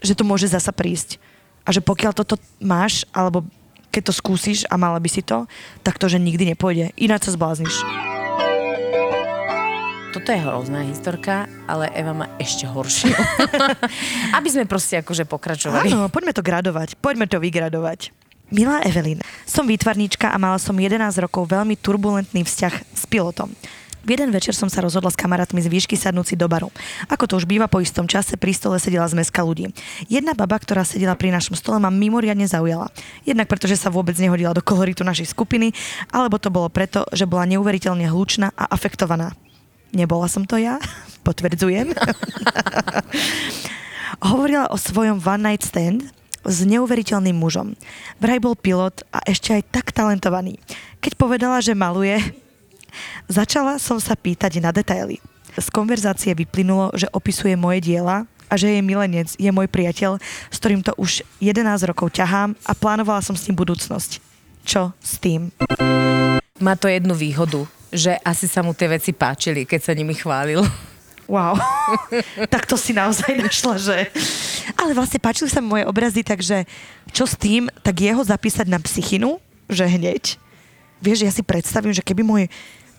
že 0.00 0.16
to 0.16 0.24
môže 0.24 0.48
zasa 0.48 0.72
prísť. 0.72 1.20
A 1.64 1.72
že 1.72 1.84
pokiaľ 1.84 2.12
toto 2.16 2.40
máš, 2.60 3.04
alebo 3.12 3.44
keď 3.92 4.10
to 4.10 4.12
skúsiš 4.16 4.58
a 4.72 4.80
mala 4.80 4.98
by 4.98 5.08
si 5.12 5.20
to, 5.20 5.44
tak 5.84 6.00
to, 6.00 6.10
že 6.10 6.18
nikdy 6.18 6.56
nepôjde. 6.56 6.90
Ináč 6.98 7.30
sa 7.30 7.36
zblázniš 7.36 8.03
toto 10.14 10.30
je 10.30 10.38
hrozná 10.38 10.86
historka, 10.86 11.50
ale 11.66 11.90
Eva 11.90 12.14
má 12.14 12.30
ešte 12.38 12.70
horšiu. 12.70 13.10
Aby 14.38 14.46
sme 14.46 14.62
proste 14.62 15.02
akože 15.02 15.26
pokračovali. 15.26 15.90
Áno, 15.90 16.06
poďme 16.06 16.30
to 16.30 16.38
gradovať, 16.38 16.94
poďme 17.02 17.26
to 17.26 17.42
vygradovať. 17.42 18.14
Milá 18.54 18.78
Evelyn, 18.86 19.18
som 19.42 19.66
výtvarníčka 19.66 20.30
a 20.30 20.38
mala 20.38 20.62
som 20.62 20.78
11 20.78 21.02
rokov 21.18 21.50
veľmi 21.50 21.74
turbulentný 21.74 22.46
vzťah 22.46 22.74
s 22.94 23.02
pilotom. 23.10 23.50
V 24.04 24.08
jeden 24.14 24.30
večer 24.30 24.54
som 24.54 24.70
sa 24.70 24.84
rozhodla 24.84 25.10
s 25.10 25.18
kamarátmi 25.18 25.58
z 25.64 25.66
výšky 25.66 25.98
sadnúci 25.98 26.38
do 26.38 26.46
baru. 26.46 26.70
Ako 27.10 27.24
to 27.26 27.34
už 27.40 27.48
býva 27.50 27.66
po 27.66 27.82
istom 27.82 28.06
čase, 28.06 28.38
pri 28.38 28.54
stole 28.54 28.78
sedela 28.78 29.08
zmeska 29.10 29.42
ľudí. 29.42 29.74
Jedna 30.06 30.36
baba, 30.36 30.60
ktorá 30.60 30.86
sedela 30.86 31.18
pri 31.18 31.34
našom 31.34 31.58
stole, 31.58 31.82
ma 31.82 31.90
mimoriadne 31.90 32.46
zaujala. 32.46 32.92
Jednak 33.26 33.50
pretože 33.50 33.80
sa 33.80 33.90
vôbec 33.90 34.14
nehodila 34.20 34.54
do 34.54 34.62
koloritu 34.62 35.02
našej 35.02 35.32
skupiny, 35.32 35.74
alebo 36.14 36.38
to 36.38 36.54
bolo 36.54 36.70
preto, 36.70 37.02
že 37.10 37.26
bola 37.26 37.48
neuveriteľne 37.48 38.06
hlučná 38.06 38.52
a 38.54 38.70
afektovaná. 38.70 39.34
Nebola 39.94 40.26
som 40.26 40.42
to 40.42 40.58
ja, 40.58 40.82
potvrdzujem. 41.26 41.94
Hovorila 44.28 44.66
o 44.68 44.76
svojom 44.76 45.22
one 45.22 45.54
night 45.54 45.62
stand 45.62 46.10
s 46.44 46.66
neuveriteľným 46.66 47.38
mužom. 47.38 47.78
Vraj 48.20 48.42
bol 48.42 48.58
pilot 48.58 49.06
a 49.14 49.24
ešte 49.24 49.56
aj 49.56 49.62
tak 49.72 49.86
talentovaný. 49.96 50.60
Keď 51.00 51.16
povedala, 51.16 51.62
že 51.64 51.72
maluje, 51.72 52.20
začala 53.30 53.80
som 53.80 53.96
sa 53.96 54.18
pýtať 54.18 54.60
na 54.60 54.74
detaily. 54.74 55.22
Z 55.54 55.70
konverzácie 55.70 56.34
vyplynulo, 56.34 56.92
že 56.98 57.08
opisuje 57.14 57.54
moje 57.54 57.80
diela 57.80 58.26
a 58.50 58.54
že 58.58 58.68
jej 58.68 58.84
milenec 58.84 59.38
je 59.38 59.50
môj 59.54 59.70
priateľ, 59.70 60.18
s 60.50 60.56
ktorým 60.58 60.84
to 60.84 60.92
už 60.98 61.24
11 61.40 61.64
rokov 61.88 62.12
ťahám 62.12 62.58
a 62.66 62.72
plánovala 62.76 63.24
som 63.24 63.38
s 63.38 63.46
ním 63.48 63.56
budúcnosť. 63.56 64.20
Čo 64.64 64.96
s 64.98 65.20
tým? 65.20 65.52
Má 66.62 66.78
to 66.78 66.86
jednu 66.86 67.14
výhodu 67.14 67.66
že 67.94 68.18
asi 68.26 68.50
sa 68.50 68.66
mu 68.66 68.74
tie 68.74 68.90
veci 68.90 69.14
páčili, 69.14 69.62
keď 69.62 69.80
sa 69.80 69.92
nimi 69.94 70.18
chválil. 70.18 70.58
Wow, 71.30 71.56
tak 72.52 72.66
to 72.66 72.74
si 72.74 72.92
naozaj 72.92 73.38
našla, 73.38 73.74
že... 73.78 73.96
Ale 74.76 74.92
vlastne 74.92 75.22
páčili 75.22 75.48
sa 75.48 75.62
moje 75.62 75.86
obrazy, 75.86 76.26
takže 76.26 76.66
čo 77.14 77.24
s 77.24 77.38
tým, 77.38 77.70
tak 77.80 78.02
jeho 78.02 78.20
zapísať 78.20 78.66
na 78.68 78.82
psychinu, 78.82 79.38
že 79.70 79.86
hneď. 79.88 80.36
Vieš, 81.00 81.24
ja 81.24 81.32
si 81.32 81.46
predstavím, 81.46 81.94
že 81.94 82.04
keby 82.04 82.26
môj 82.26 82.42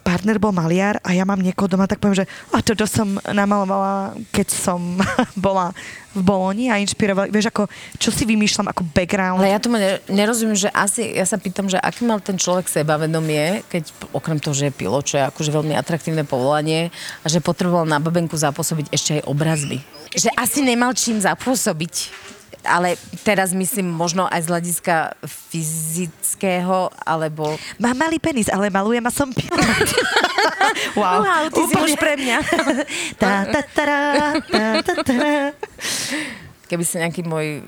partner 0.05 0.37
bol 0.37 0.53
maliar 0.53 1.01
a 1.01 1.17
ja 1.17 1.25
mám 1.25 1.41
niekoho 1.41 1.65
doma, 1.65 1.89
tak 1.89 1.97
poviem, 1.97 2.21
že 2.21 2.29
a 2.53 2.61
toto 2.61 2.85
som 2.85 3.17
namalovala, 3.25 4.13
keď 4.29 4.47
som 4.53 5.01
bola 5.45 5.73
v 6.13 6.21
Boloni 6.21 6.69
a 6.69 6.77
inšpirovala, 6.77 7.33
vieš, 7.33 7.49
ako, 7.49 7.65
čo 7.97 8.13
si 8.13 8.23
vymýšľam 8.23 8.69
ako 8.69 8.85
background. 8.93 9.41
Ale 9.41 9.51
ja 9.51 9.59
tomu 9.59 9.81
nerozumiem, 10.07 10.55
že 10.55 10.69
asi, 10.69 11.17
ja 11.17 11.25
sa 11.25 11.41
pýtam, 11.41 11.65
že 11.67 11.81
aký 11.81 12.05
mal 12.05 12.21
ten 12.21 12.37
človek 12.37 12.69
sebavedomie, 12.69 13.65
keď 13.67 13.89
okrem 14.13 14.37
toho, 14.37 14.53
že 14.53 14.69
je 14.69 14.77
pilot, 14.77 15.03
čo 15.03 15.15
je 15.19 15.27
akože 15.27 15.49
veľmi 15.49 15.73
atraktívne 15.73 16.23
povolanie 16.23 16.93
a 17.19 17.27
že 17.27 17.43
potreboval 17.43 17.89
na 17.89 17.97
babenku 17.97 18.37
zapôsobiť 18.37 18.93
ešte 18.93 19.19
aj 19.19 19.27
obrazby. 19.27 19.81
Že 20.15 20.31
asi 20.37 20.63
nemal 20.63 20.95
čím 20.95 21.19
zapôsobiť 21.19 21.93
ale 22.65 22.99
teraz 23.23 23.53
myslím 23.53 23.87
možno 23.87 24.27
aj 24.27 24.45
z 24.45 24.51
hľadiska 24.51 24.95
fyzického, 25.23 26.91
alebo... 27.05 27.55
Mám 27.79 27.95
malý 27.95 28.17
penis, 28.19 28.51
ale 28.51 28.73
malujem 28.73 29.05
a 29.05 29.11
som 29.13 29.31
pilot. 29.31 29.89
wow, 30.99 31.23
wow 31.23 31.43
ty 31.47 31.61
Úplne. 31.61 31.87
si 31.87 31.95
pre 31.95 32.13
mňa. 32.19 32.37
tá, 33.21 33.45
tá, 33.47 33.61
tá, 33.63 33.85
tá, 34.43 34.63
tá, 34.81 34.93
tá. 35.05 35.15
Keby 36.65 36.83
si 36.83 36.97
nejaký 36.97 37.21
môj 37.21 37.61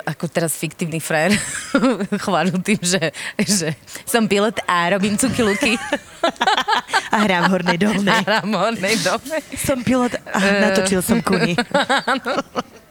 ako 0.00 0.24
teraz 0.28 0.56
fiktívny 0.56 0.98
frér 0.98 1.36
chválil 2.24 2.56
tým, 2.64 2.80
že, 2.80 3.12
že 3.36 3.76
som 4.08 4.24
pilot 4.24 4.64
a 4.64 4.96
robím 4.96 5.20
cuky 5.20 5.42
luky. 5.44 5.72
A 7.12 7.28
hrám 7.28 7.52
hornej 7.52 7.76
dolnej. 7.76 8.08
A 8.08 8.24
hrám 8.24 8.56
hornej 8.56 8.96
dolnej. 9.04 9.44
Som 9.52 9.84
pilot 9.84 10.16
a 10.32 10.40
natočil 10.64 11.04
som 11.04 11.20
kuni. 11.20 11.52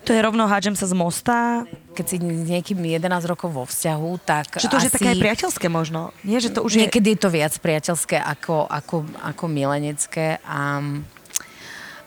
To 0.05 0.17
je 0.17 0.21
rovno 0.21 0.49
hádžem 0.49 0.73
sa 0.73 0.89
z 0.89 0.97
mosta. 0.97 1.69
Keď 1.93 2.05
si 2.07 2.17
s 2.17 2.47
niekým 2.49 2.81
11 2.81 3.05
rokov 3.29 3.53
vo 3.53 3.63
vzťahu, 3.69 4.11
tak 4.25 4.57
Že 4.57 4.71
to 4.71 4.77
už 4.79 4.83
asi... 4.83 4.87
je 4.89 4.95
také 4.97 5.11
priateľské 5.19 5.67
možno. 5.69 6.09
Nie, 6.25 6.41
že 6.41 6.49
to 6.49 6.65
už 6.65 6.81
Niekedy 6.81 7.13
je... 7.13 7.15
je 7.15 7.21
to 7.21 7.29
viac 7.29 7.53
priateľské 7.53 8.17
ako, 8.17 8.65
ako, 8.65 9.05
ako 9.21 9.43
milenecké 9.45 10.41
a 10.41 10.81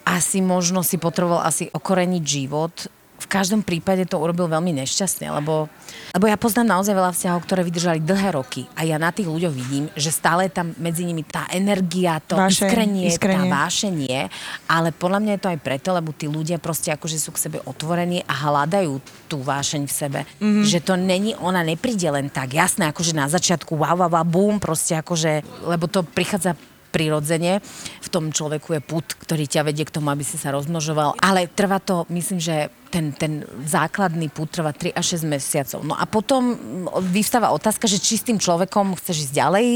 asi 0.05 0.45
možno 0.45 0.85
si 0.85 1.01
potreboval 1.01 1.47
asi 1.47 1.73
okoreniť 1.73 2.23
život 2.25 2.75
v 3.15 3.27
každom 3.31 3.63
prípade 3.63 4.05
to 4.11 4.19
urobil 4.19 4.51
veľmi 4.51 4.75
nešťastne, 4.85 5.31
lebo, 5.31 5.71
lebo 6.13 6.25
ja 6.27 6.35
poznám 6.35 6.79
naozaj 6.79 6.95
veľa 6.99 7.13
vzťahov, 7.15 7.41
ktoré 7.47 7.63
vydržali 7.63 8.03
dlhé 8.03 8.35
roky 8.35 8.67
a 8.75 8.83
ja 8.83 8.99
na 8.99 9.15
tých 9.15 9.31
ľuďoch 9.31 9.55
vidím, 9.55 9.87
že 9.95 10.11
stále 10.11 10.51
tam 10.51 10.75
medzi 10.83 11.07
nimi 11.07 11.23
tá 11.23 11.47
energia, 11.55 12.19
to 12.19 12.35
Vášeň, 12.35 12.67
iskrenie, 12.67 13.05
iskrenie, 13.07 13.49
tá 13.49 13.65
vášenie, 13.65 14.19
ale 14.67 14.91
podľa 14.91 15.19
mňa 15.23 15.33
je 15.39 15.43
to 15.47 15.53
aj 15.55 15.59
preto, 15.63 15.89
lebo 15.95 16.11
tí 16.11 16.27
ľudia 16.27 16.59
proste 16.59 16.91
akože 16.91 17.17
sú 17.17 17.31
k 17.31 17.43
sebe 17.49 17.59
otvorení 17.63 18.27
a 18.27 18.35
hľadajú 18.35 18.99
tú 19.31 19.41
vášeň 19.41 19.83
v 19.87 19.95
sebe. 19.95 20.21
Mm-hmm. 20.43 20.65
Že 20.67 20.79
to 20.83 20.95
není, 20.99 21.33
ona 21.39 21.63
nepríde 21.63 22.11
len 22.11 22.27
tak, 22.29 22.51
jasné, 22.51 22.91
akože 22.91 23.15
na 23.15 23.31
začiatku 23.31 23.79
wow, 23.79 23.95
wow, 23.95 24.11
wow, 24.11 24.27
boom, 24.27 24.59
proste 24.59 24.99
akože, 24.99 25.65
lebo 25.71 25.87
to 25.87 26.03
prichádza 26.03 26.59
prirodzene. 26.95 27.59
V 27.99 28.09
tom 28.15 28.31
človeku 28.31 28.79
je 28.79 28.83
put, 28.87 29.03
ktorý 29.03 29.51
ťa 29.51 29.67
vedie 29.67 29.83
k 29.83 29.91
tomu, 29.91 30.15
aby 30.15 30.23
si 30.23 30.39
sa 30.39 30.55
rozmnožoval. 30.55 31.19
Ale 31.19 31.51
trvá 31.51 31.83
to, 31.83 32.07
myslím, 32.15 32.39
že 32.39 32.71
ten, 32.95 33.11
ten 33.11 33.43
základný 33.67 34.31
put 34.31 34.47
trvá 34.55 34.71
3 34.71 34.95
až 34.95 35.19
6 35.19 35.27
mesiacov. 35.27 35.83
No 35.83 35.99
a 35.99 36.07
potom 36.07 36.55
vyvstáva 37.03 37.51
otázka, 37.51 37.91
že 37.91 37.99
či 37.99 38.15
s 38.15 38.27
tým 38.31 38.39
človekom 38.39 38.95
chceš 39.03 39.27
ísť 39.27 39.35
ďalej, 39.35 39.69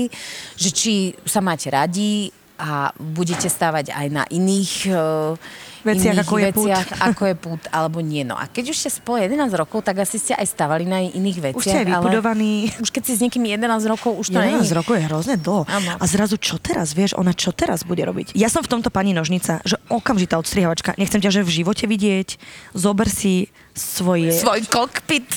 že 0.54 0.70
či 0.70 0.94
sa 1.26 1.42
máte 1.42 1.66
radi 1.66 2.30
a 2.58 2.90
budete 2.98 3.46
stávať 3.46 3.94
aj 3.94 4.06
na 4.10 4.24
iných 4.26 4.90
uh, 4.90 5.38
veciach, 5.86 6.14
iných 6.18 6.26
ako 6.26 6.34
je 6.34 6.46
veciach, 6.50 6.88
put. 6.90 7.00
ako 7.00 7.22
je 7.22 7.34
put, 7.38 7.62
alebo 7.70 7.98
nie. 8.02 8.26
No 8.26 8.34
a 8.34 8.50
keď 8.50 8.74
už 8.74 8.76
ste 8.76 8.90
spolu 8.90 9.24
11 9.24 9.48
rokov, 9.54 9.86
tak 9.86 10.02
asi 10.02 10.18
ste 10.18 10.34
aj 10.34 10.46
stavali 10.46 10.84
na 10.84 10.98
iných 11.06 11.38
veciach. 11.38 11.58
Už 11.58 11.64
ste 11.64 11.80
aj 11.86 11.88
vybudovaní. 11.88 12.74
Už 12.82 12.90
keď 12.90 13.02
si 13.06 13.12
s 13.14 13.20
niekým 13.22 13.46
11 13.46 13.62
rokov, 13.86 14.18
už 14.18 14.34
to 14.34 14.38
11 14.42 14.58
nie 14.58 14.74
rokov 14.74 14.92
je 14.98 15.02
hrozne 15.06 15.36
dlho. 15.38 15.62
Áno. 15.70 15.90
A 15.96 16.04
zrazu 16.10 16.36
čo 16.36 16.58
teraz, 16.58 16.92
vieš, 16.92 17.14
ona 17.14 17.30
čo 17.30 17.54
teraz 17.54 17.86
bude 17.86 18.02
robiť? 18.02 18.34
Ja 18.34 18.50
som 18.50 18.66
v 18.66 18.70
tomto 18.74 18.90
pani 18.90 19.14
nožnica, 19.14 19.62
že 19.62 19.78
okamžitá 19.86 20.36
odstrihovačka. 20.36 20.98
Nechcem 20.98 21.22
ťa 21.22 21.30
že 21.30 21.46
v 21.46 21.62
živote 21.62 21.86
vidieť. 21.86 22.28
Zober 22.74 23.06
si 23.06 23.48
svoje... 23.78 24.34
Svoj 24.34 24.66
kokpit. 24.66 25.28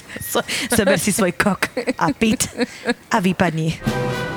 Zober 0.73 0.97
si 0.97 1.13
svoj 1.13 1.37
kok 1.37 1.69
a 2.01 2.09
pit 2.17 2.49
a 3.13 3.21
vypadni. 3.21 4.30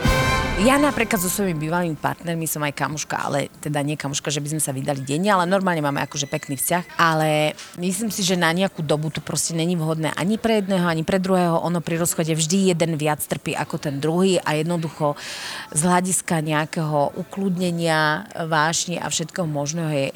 Ja 0.65 0.81
napríklad 0.81 1.21
so 1.21 1.29
svojimi 1.29 1.69
bývalými 1.69 1.93
partnermi 2.01 2.49
som 2.49 2.65
aj 2.65 2.73
kamuška, 2.73 3.21
ale 3.21 3.53
teda 3.61 3.85
nie 3.85 4.01
kamuška, 4.01 4.33
že 4.33 4.41
by 4.41 4.49
sme 4.49 4.63
sa 4.65 4.73
vydali 4.73 5.05
denne, 5.05 5.29
ale 5.29 5.45
normálne 5.45 5.85
máme 5.85 6.01
akože 6.01 6.25
pekný 6.25 6.57
vzťah. 6.57 6.97
Ale 6.97 7.53
myslím 7.77 8.09
si, 8.09 8.25
že 8.25 8.33
na 8.33 8.49
nejakú 8.49 8.81
dobu 8.81 9.13
to 9.13 9.21
proste 9.21 9.53
není 9.53 9.77
vhodné 9.77 10.17
ani 10.17 10.41
pre 10.41 10.65
jedného, 10.65 10.89
ani 10.89 11.05
pre 11.05 11.21
druhého. 11.21 11.61
Ono 11.69 11.85
pri 11.85 12.01
rozchode 12.01 12.33
vždy 12.33 12.73
jeden 12.73 12.97
viac 12.97 13.21
trpí 13.21 13.53
ako 13.53 13.77
ten 13.77 14.01
druhý 14.01 14.41
a 14.41 14.57
jednoducho 14.57 15.21
z 15.69 15.81
hľadiska 15.85 16.41
nejakého 16.41 17.13
ukludnenia, 17.13 18.25
vášni 18.49 18.97
a 18.97 19.13
všetkého 19.13 19.45
možného 19.45 19.93
je, 19.93 20.07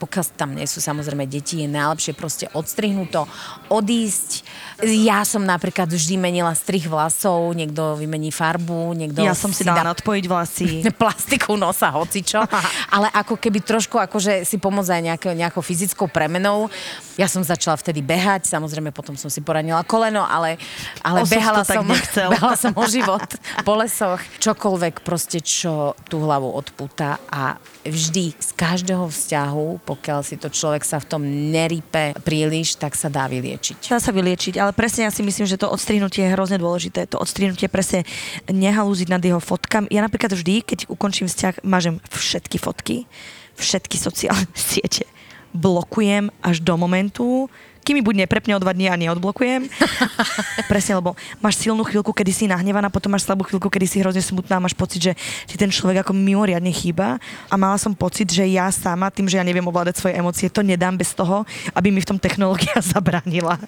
pokiaľ 0.00 0.24
tam 0.32 0.56
nie 0.56 0.64
sú 0.64 0.80
samozrejme 0.80 1.28
deti, 1.28 1.60
je 1.60 1.68
najlepšie 1.68 2.16
proste 2.16 2.48
odstrihnúť 2.56 3.08
to, 3.12 3.28
odísť. 3.68 4.48
Ja 4.80 5.28
som 5.28 5.44
napríklad 5.44 5.92
vždy 5.92 6.16
menila 6.16 6.56
strih 6.56 6.88
vlasov, 6.88 7.52
niekto 7.52 8.00
vymení 8.00 8.32
farbu, 8.32 8.96
niekto 8.96 9.20
Ja 9.28 9.36
som 9.36 9.52
si 9.52 9.73
dala 9.74 9.94
nadpojiť 9.94 10.24
vlasy. 10.30 10.68
plastiku 11.02 11.58
nosa, 11.58 11.90
hocičo. 11.92 12.40
ale 12.96 13.10
ako 13.10 13.36
keby 13.36 13.60
trošku 13.60 13.98
akože 13.98 14.46
si 14.46 14.56
pomôcť 14.56 14.90
aj 14.90 15.02
nejakou, 15.02 15.32
nejakou 15.34 15.62
fyzickou 15.62 16.06
premenou. 16.08 16.70
Ja 17.14 17.30
som 17.30 17.42
začala 17.46 17.78
vtedy 17.78 18.02
behať, 18.02 18.50
samozrejme 18.50 18.90
potom 18.90 19.14
som 19.14 19.30
si 19.30 19.38
poranila 19.42 19.86
koleno, 19.86 20.26
ale, 20.26 20.58
ale 21.02 21.22
behala, 21.26 21.62
som, 21.62 21.86
behala 22.34 22.56
som 22.58 22.72
o 22.74 22.84
život 22.86 23.26
po 23.62 23.74
lesoch. 23.78 24.18
Čokoľvek 24.42 25.02
proste, 25.06 25.38
čo 25.42 25.94
tú 26.10 26.24
hlavu 26.24 26.50
odpúta 26.50 27.22
a 27.30 27.58
vždy 27.84 28.34
z 28.40 28.50
každého 28.56 29.06
vzťahu, 29.06 29.84
pokiaľ 29.84 30.20
si 30.24 30.40
to 30.40 30.48
človek 30.48 30.82
sa 30.82 30.98
v 30.98 31.06
tom 31.06 31.22
nerípe 31.24 32.16
príliš, 32.24 32.80
tak 32.80 32.96
sa 32.96 33.12
dá 33.12 33.28
vyliečiť. 33.28 33.92
Dá 33.92 34.00
sa 34.00 34.10
vyliečiť, 34.10 34.56
ale 34.56 34.72
presne 34.72 35.06
ja 35.06 35.12
si 35.12 35.20
myslím, 35.20 35.46
že 35.46 35.60
to 35.60 35.68
odstrihnutie 35.68 36.26
je 36.26 36.34
hrozne 36.34 36.58
dôležité. 36.58 37.06
To 37.12 37.20
odstrihnutie 37.20 37.68
presne 37.68 38.08
nehalúziť 38.48 39.08
nad 39.12 39.20
jeho 39.20 39.38
fotkami. 39.54 39.86
Ja 39.94 40.02
napríklad 40.02 40.34
vždy, 40.34 40.66
keď 40.66 40.90
ukončím 40.90 41.30
vzťah, 41.30 41.62
mažem 41.62 42.02
všetky 42.10 42.58
fotky, 42.58 43.06
všetky 43.54 43.94
sociálne 43.94 44.50
siete 44.58 45.06
blokujem 45.54 46.34
až 46.42 46.66
do 46.66 46.74
momentu, 46.74 47.46
kým 47.84 48.00
mi 48.00 48.02
buď 48.02 48.24
neprepne 48.24 48.56
o 48.56 48.60
dva 48.60 48.72
dní 48.72 48.88
a 48.88 48.96
neodblokujem. 48.96 49.68
Presne, 50.72 50.96
lebo 50.96 51.12
máš 51.44 51.60
silnú 51.60 51.84
chvíľku, 51.84 52.16
kedy 52.16 52.32
si 52.32 52.44
nahnevaná, 52.48 52.88
potom 52.88 53.12
máš 53.12 53.28
slabú 53.28 53.44
chvíľku, 53.44 53.68
kedy 53.68 53.84
si 53.84 54.00
hrozne 54.00 54.24
smutná, 54.24 54.56
máš 54.56 54.72
pocit, 54.72 55.04
že 55.04 55.12
ti 55.44 55.60
ten 55.60 55.68
človek 55.68 56.00
ako 56.00 56.16
mimoriadne 56.16 56.72
chýba. 56.72 57.20
A 57.52 57.54
mala 57.60 57.76
som 57.76 57.92
pocit, 57.92 58.32
že 58.32 58.48
ja 58.48 58.72
sama, 58.72 59.12
tým, 59.12 59.28
že 59.28 59.36
ja 59.36 59.44
neviem 59.44 59.62
ovládať 59.68 60.00
svoje 60.00 60.16
emócie, 60.16 60.48
to 60.48 60.64
nedám 60.64 60.96
bez 60.96 61.12
toho, 61.12 61.44
aby 61.76 61.92
mi 61.92 62.00
v 62.00 62.08
tom 62.08 62.16
technológia 62.16 62.80
zabránila. 62.96 63.60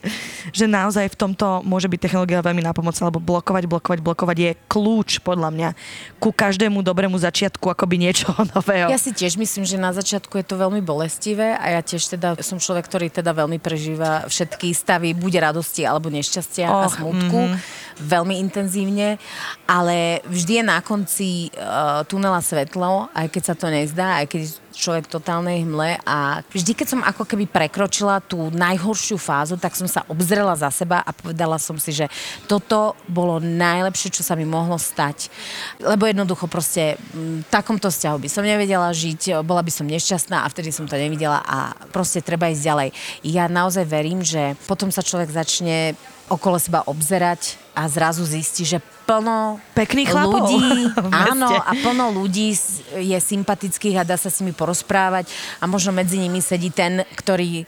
Že 0.56 0.64
naozaj 0.72 1.12
v 1.12 1.16
tomto 1.20 1.60
môže 1.60 1.92
byť 1.92 2.08
technológia 2.08 2.40
veľmi 2.40 2.64
nápomocná, 2.64 3.12
lebo 3.12 3.20
blokovať, 3.20 3.68
blokovať, 3.68 4.00
blokovať 4.00 4.36
je 4.40 4.50
kľúč 4.72 5.20
podľa 5.20 5.52
mňa 5.52 5.68
ku 6.16 6.32
každému 6.32 6.80
dobrému 6.80 7.20
začiatku 7.20 7.68
akoby 7.68 8.00
niečo 8.00 8.32
nového. 8.56 8.88
Ja 8.88 8.96
si 8.96 9.12
tiež 9.12 9.36
myslím, 9.36 9.68
že 9.68 9.76
na 9.76 9.92
začiatku 9.92 10.40
je 10.40 10.46
to 10.48 10.56
veľmi 10.56 10.80
bolestivé 10.80 11.52
a 11.52 11.76
ja 11.76 11.80
tiež 11.84 12.16
teda 12.16 12.40
som 12.40 12.56
človek, 12.56 12.88
ktorý 12.88 13.12
teda 13.12 13.36
veľmi 13.36 13.60
prežíva 13.60 14.05
zažíva 14.06 14.28
všetky 14.30 14.68
stavy 14.74 15.08
buď 15.14 15.50
radosti 15.50 15.82
alebo 15.82 16.08
nešťastia 16.10 16.66
oh, 16.70 16.86
a 16.86 16.88
smutku 16.88 17.40
mm-hmm. 17.50 18.00
veľmi 18.06 18.34
intenzívne, 18.40 19.18
ale 19.66 20.22
vždy 20.26 20.62
je 20.62 20.64
na 20.64 20.78
konci 20.80 21.30
uh, 21.54 22.06
tunela 22.06 22.40
svetlo, 22.40 23.10
aj 23.12 23.26
keď 23.30 23.42
sa 23.42 23.54
to 23.58 23.66
nezdá, 23.68 24.22
aj 24.22 24.26
keď 24.30 24.42
človek 24.76 25.08
totálnej 25.08 25.64
hmle 25.64 25.96
a 26.04 26.44
vždy, 26.52 26.76
keď 26.76 26.86
som 26.86 27.00
ako 27.00 27.24
keby 27.24 27.48
prekročila 27.48 28.20
tú 28.20 28.52
najhoršiu 28.52 29.16
fázu, 29.16 29.56
tak 29.56 29.72
som 29.72 29.88
sa 29.88 30.04
obzrela 30.12 30.52
za 30.52 30.68
seba 30.68 31.00
a 31.00 31.10
povedala 31.16 31.56
som 31.56 31.80
si, 31.80 31.96
že 31.96 32.12
toto 32.44 32.92
bolo 33.08 33.40
najlepšie, 33.40 34.12
čo 34.12 34.20
sa 34.20 34.36
mi 34.36 34.44
mohlo 34.44 34.76
stať. 34.76 35.32
Lebo 35.80 36.04
jednoducho 36.04 36.44
proste 36.46 37.00
v 37.16 37.40
takomto 37.48 37.88
vzťahu 37.88 38.20
by 38.20 38.28
som 38.28 38.44
nevedela 38.44 38.92
žiť, 38.92 39.40
bola 39.40 39.64
by 39.64 39.72
som 39.72 39.88
nešťastná 39.88 40.44
a 40.44 40.50
vtedy 40.52 40.68
som 40.68 40.84
to 40.84 41.00
nevidela 41.00 41.40
a 41.40 41.72
proste 41.88 42.20
treba 42.20 42.52
ísť 42.52 42.62
ďalej. 42.62 42.88
Ja 43.24 43.48
naozaj 43.48 43.88
verím, 43.88 44.20
že 44.20 44.54
potom 44.68 44.92
sa 44.92 45.00
človek 45.00 45.32
začne 45.32 45.96
okolo 46.26 46.58
seba 46.58 46.82
obzerať 46.84 47.54
a 47.72 47.86
zrazu 47.86 48.26
zistí, 48.26 48.66
že 48.66 48.82
plno 49.06 49.62
Pekných 49.72 50.10
chlapov. 50.10 50.50
ľudí, 50.50 50.90
áno, 51.30 51.48
a 51.54 51.72
plno 51.78 52.10
ľudí 52.10 52.52
je 52.98 53.18
sympatických 53.18 54.02
a 54.02 54.08
dá 54.08 54.18
sa 54.18 54.28
s 54.28 54.42
nimi 54.42 54.52
porozprávať. 54.52 55.30
A 55.62 55.70
možno 55.70 55.94
medzi 55.94 56.18
nimi 56.18 56.42
sedí 56.42 56.74
ten, 56.74 57.06
ktorý 57.14 57.64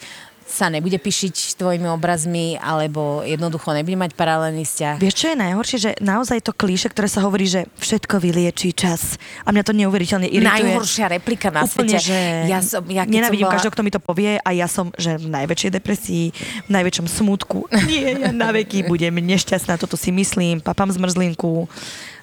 sa 0.48 0.72
nebude 0.72 0.96
píšiť 0.96 1.34
s 1.36 1.54
tvojimi 1.60 1.92
obrazmi 1.92 2.56
alebo 2.56 3.20
jednoducho 3.20 3.76
nebude 3.76 4.00
mať 4.00 4.16
paralelný 4.16 4.64
vzťah. 4.64 4.96
Vieš, 4.96 5.14
čo 5.14 5.26
je 5.28 5.36
najhoršie? 5.36 5.76
Že 5.78 5.90
naozaj 6.00 6.40
to 6.40 6.56
klíše, 6.56 6.88
ktoré 6.88 7.04
sa 7.04 7.20
hovorí, 7.20 7.44
že 7.44 7.68
všetko 7.76 8.16
vyliečí 8.16 8.72
čas. 8.72 9.20
A 9.44 9.52
mňa 9.52 9.62
to 9.62 9.76
neuveriteľne 9.76 10.24
irituje. 10.24 10.72
Najhoršia 10.72 11.06
replika 11.12 11.52
na 11.52 11.68
Úplne, 11.68 12.00
svete. 12.00 12.00
Že 12.00 12.18
ja 12.48 12.58
som, 12.64 12.80
ja 12.88 13.04
nenávidím 13.04 13.44
bola... 13.44 13.60
každého, 13.60 13.74
kto 13.76 13.84
mi 13.84 13.92
to 13.92 14.00
povie 14.00 14.40
a 14.40 14.50
ja 14.56 14.64
som 14.64 14.88
že 14.96 15.20
v 15.20 15.28
najväčšej 15.28 15.70
depresii, 15.76 16.32
v 16.64 16.70
najväčšom 16.72 17.06
smutku. 17.06 17.68
Nie, 17.84 18.16
ja 18.16 18.32
na 18.32 18.48
veky 18.48 18.88
budem 18.88 19.20
nešťastná, 19.20 19.76
toto 19.76 20.00
si 20.00 20.08
myslím, 20.16 20.64
papám 20.64 20.88
zmrzlinku 20.88 21.68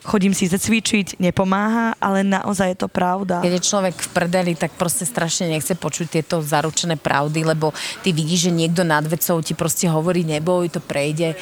chodím 0.05 0.37
si 0.37 0.45
zacvičiť, 0.45 1.17
nepomáha, 1.17 1.97
ale 1.97 2.21
naozaj 2.21 2.71
je 2.71 2.79
to 2.85 2.89
pravda. 2.89 3.41
Keď 3.41 3.53
je 3.57 3.67
človek 3.67 3.95
v 3.97 4.09
prdeli, 4.13 4.53
tak 4.53 4.77
proste 4.77 5.03
strašne 5.03 5.49
nechce 5.49 5.73
počuť 5.73 6.21
tieto 6.21 6.39
zaručené 6.45 6.95
pravdy, 6.95 7.41
lebo 7.41 7.73
ty 8.05 8.13
vidíš, 8.13 8.47
že 8.47 8.51
niekto 8.53 8.85
nad 8.85 9.03
vecou 9.03 9.41
ti 9.41 9.57
proste 9.57 9.89
hovorí 9.89 10.21
neboj, 10.21 10.69
to 10.69 10.79
prejde. 10.79 11.33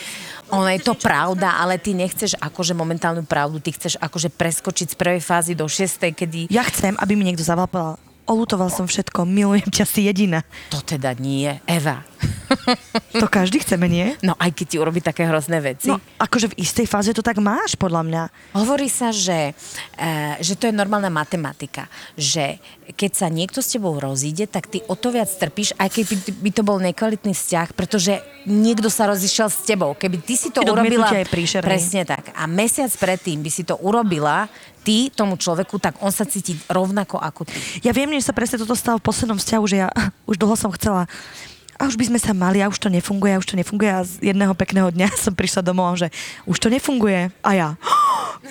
Ono 0.55 0.69
je 0.69 0.79
to 0.79 0.95
pravda, 0.95 1.59
ale 1.59 1.81
ty 1.81 1.91
nechceš 1.91 2.39
akože 2.39 2.77
momentálnu 2.77 3.25
pravdu, 3.27 3.59
ty 3.59 3.73
chceš 3.75 3.99
akože 3.99 4.31
preskočiť 4.31 4.93
z 4.93 4.95
prvej 4.95 5.21
fázy 5.21 5.53
do 5.57 5.65
šiestej, 5.65 6.13
kedy... 6.13 6.39
Ja 6.53 6.63
chcem, 6.63 6.93
aby 7.01 7.17
mi 7.17 7.25
niekto 7.25 7.43
zavolal 7.43 7.67
povedal, 7.67 7.97
olutoval 8.29 8.69
som 8.71 8.85
všetko, 8.87 9.27
milujem 9.27 9.67
ťa, 9.67 9.85
si 9.87 10.07
jediná. 10.07 10.45
To 10.71 10.79
teda 10.79 11.17
nie, 11.17 11.49
Eva. 11.67 12.05
To 13.19 13.27
každý 13.29 13.61
chceme, 13.61 13.85
nie? 13.89 14.17
No 14.25 14.33
aj 14.37 14.51
keď 14.53 14.65
ti 14.65 14.77
urobí 14.81 14.99
také 14.99 15.25
hrozné 15.25 15.61
veci. 15.61 15.89
No 15.89 16.01
akože 16.17 16.53
v 16.53 16.57
istej 16.61 16.85
fáze 16.89 17.09
to 17.13 17.25
tak 17.25 17.37
máš, 17.37 17.77
podľa 17.77 18.01
mňa. 18.05 18.23
Hovorí 18.57 18.89
sa, 18.89 19.13
že, 19.13 19.53
e, 19.97 20.09
že 20.41 20.57
to 20.57 20.69
je 20.69 20.73
normálna 20.73 21.09
matematika, 21.13 21.89
že 22.17 22.57
keď 22.93 23.11
sa 23.15 23.27
niekto 23.31 23.63
s 23.63 23.73
tebou 23.73 23.95
rozíde, 23.97 24.49
tak 24.49 24.67
ty 24.67 24.81
o 24.89 24.95
to 24.97 25.13
viac 25.13 25.29
trpíš, 25.29 25.77
aj 25.79 25.89
keď 25.93 26.03
by, 26.09 26.15
by 26.41 26.51
to 26.51 26.63
bol 26.65 26.77
nekvalitný 26.81 27.33
vzťah, 27.33 27.67
pretože 27.73 28.19
niekto 28.43 28.91
sa 28.91 29.07
rozišiel 29.07 29.47
s 29.47 29.63
tebou. 29.63 29.95
Keby 29.95 30.19
ty 30.19 30.35
si 30.35 30.51
to 30.51 30.61
Ty 30.61 30.73
urobila... 30.73 31.07
Je 31.09 31.59
presne 31.63 32.03
tak. 32.03 32.35
A 32.35 32.43
mesiac 32.49 32.91
predtým 32.91 33.39
by 33.39 33.51
si 33.51 33.63
to 33.63 33.79
urobila, 33.79 34.51
ty 34.83 35.07
tomu 35.09 35.39
človeku, 35.39 35.79
tak 35.79 35.97
on 36.03 36.11
sa 36.11 36.27
cíti 36.27 36.59
rovnako 36.67 37.17
ako 37.17 37.47
ty. 37.47 37.55
Ja 37.81 37.95
viem, 37.95 38.11
že 38.19 38.27
sa 38.27 38.35
presne 38.35 38.59
toto 38.59 38.75
stalo 38.75 38.99
v 38.99 39.07
poslednom 39.07 39.39
vzťahu, 39.39 39.63
že 39.65 39.77
ja 39.87 39.89
už 40.27 40.35
dlho 40.35 40.55
som 40.59 40.69
chcela 40.75 41.07
a 41.79 41.89
už 41.89 41.97
by 41.97 42.13
sme 42.13 42.19
sa 42.21 42.31
mali, 42.31 42.61
a 42.61 42.69
už 42.69 42.77
to 42.77 42.89
nefunguje, 42.89 43.33
a 43.33 43.41
už 43.41 43.47
to 43.53 43.55
nefunguje. 43.57 43.91
A 43.91 44.01
z 44.05 44.33
jedného 44.33 44.53
pekného 44.53 44.89
dňa 44.93 45.07
som 45.25 45.33
prišla 45.33 45.65
domov, 45.65 45.97
že 45.97 46.13
už 46.45 46.57
to 46.57 46.67
nefunguje. 46.69 47.33
A 47.41 47.49
ja, 47.53 47.69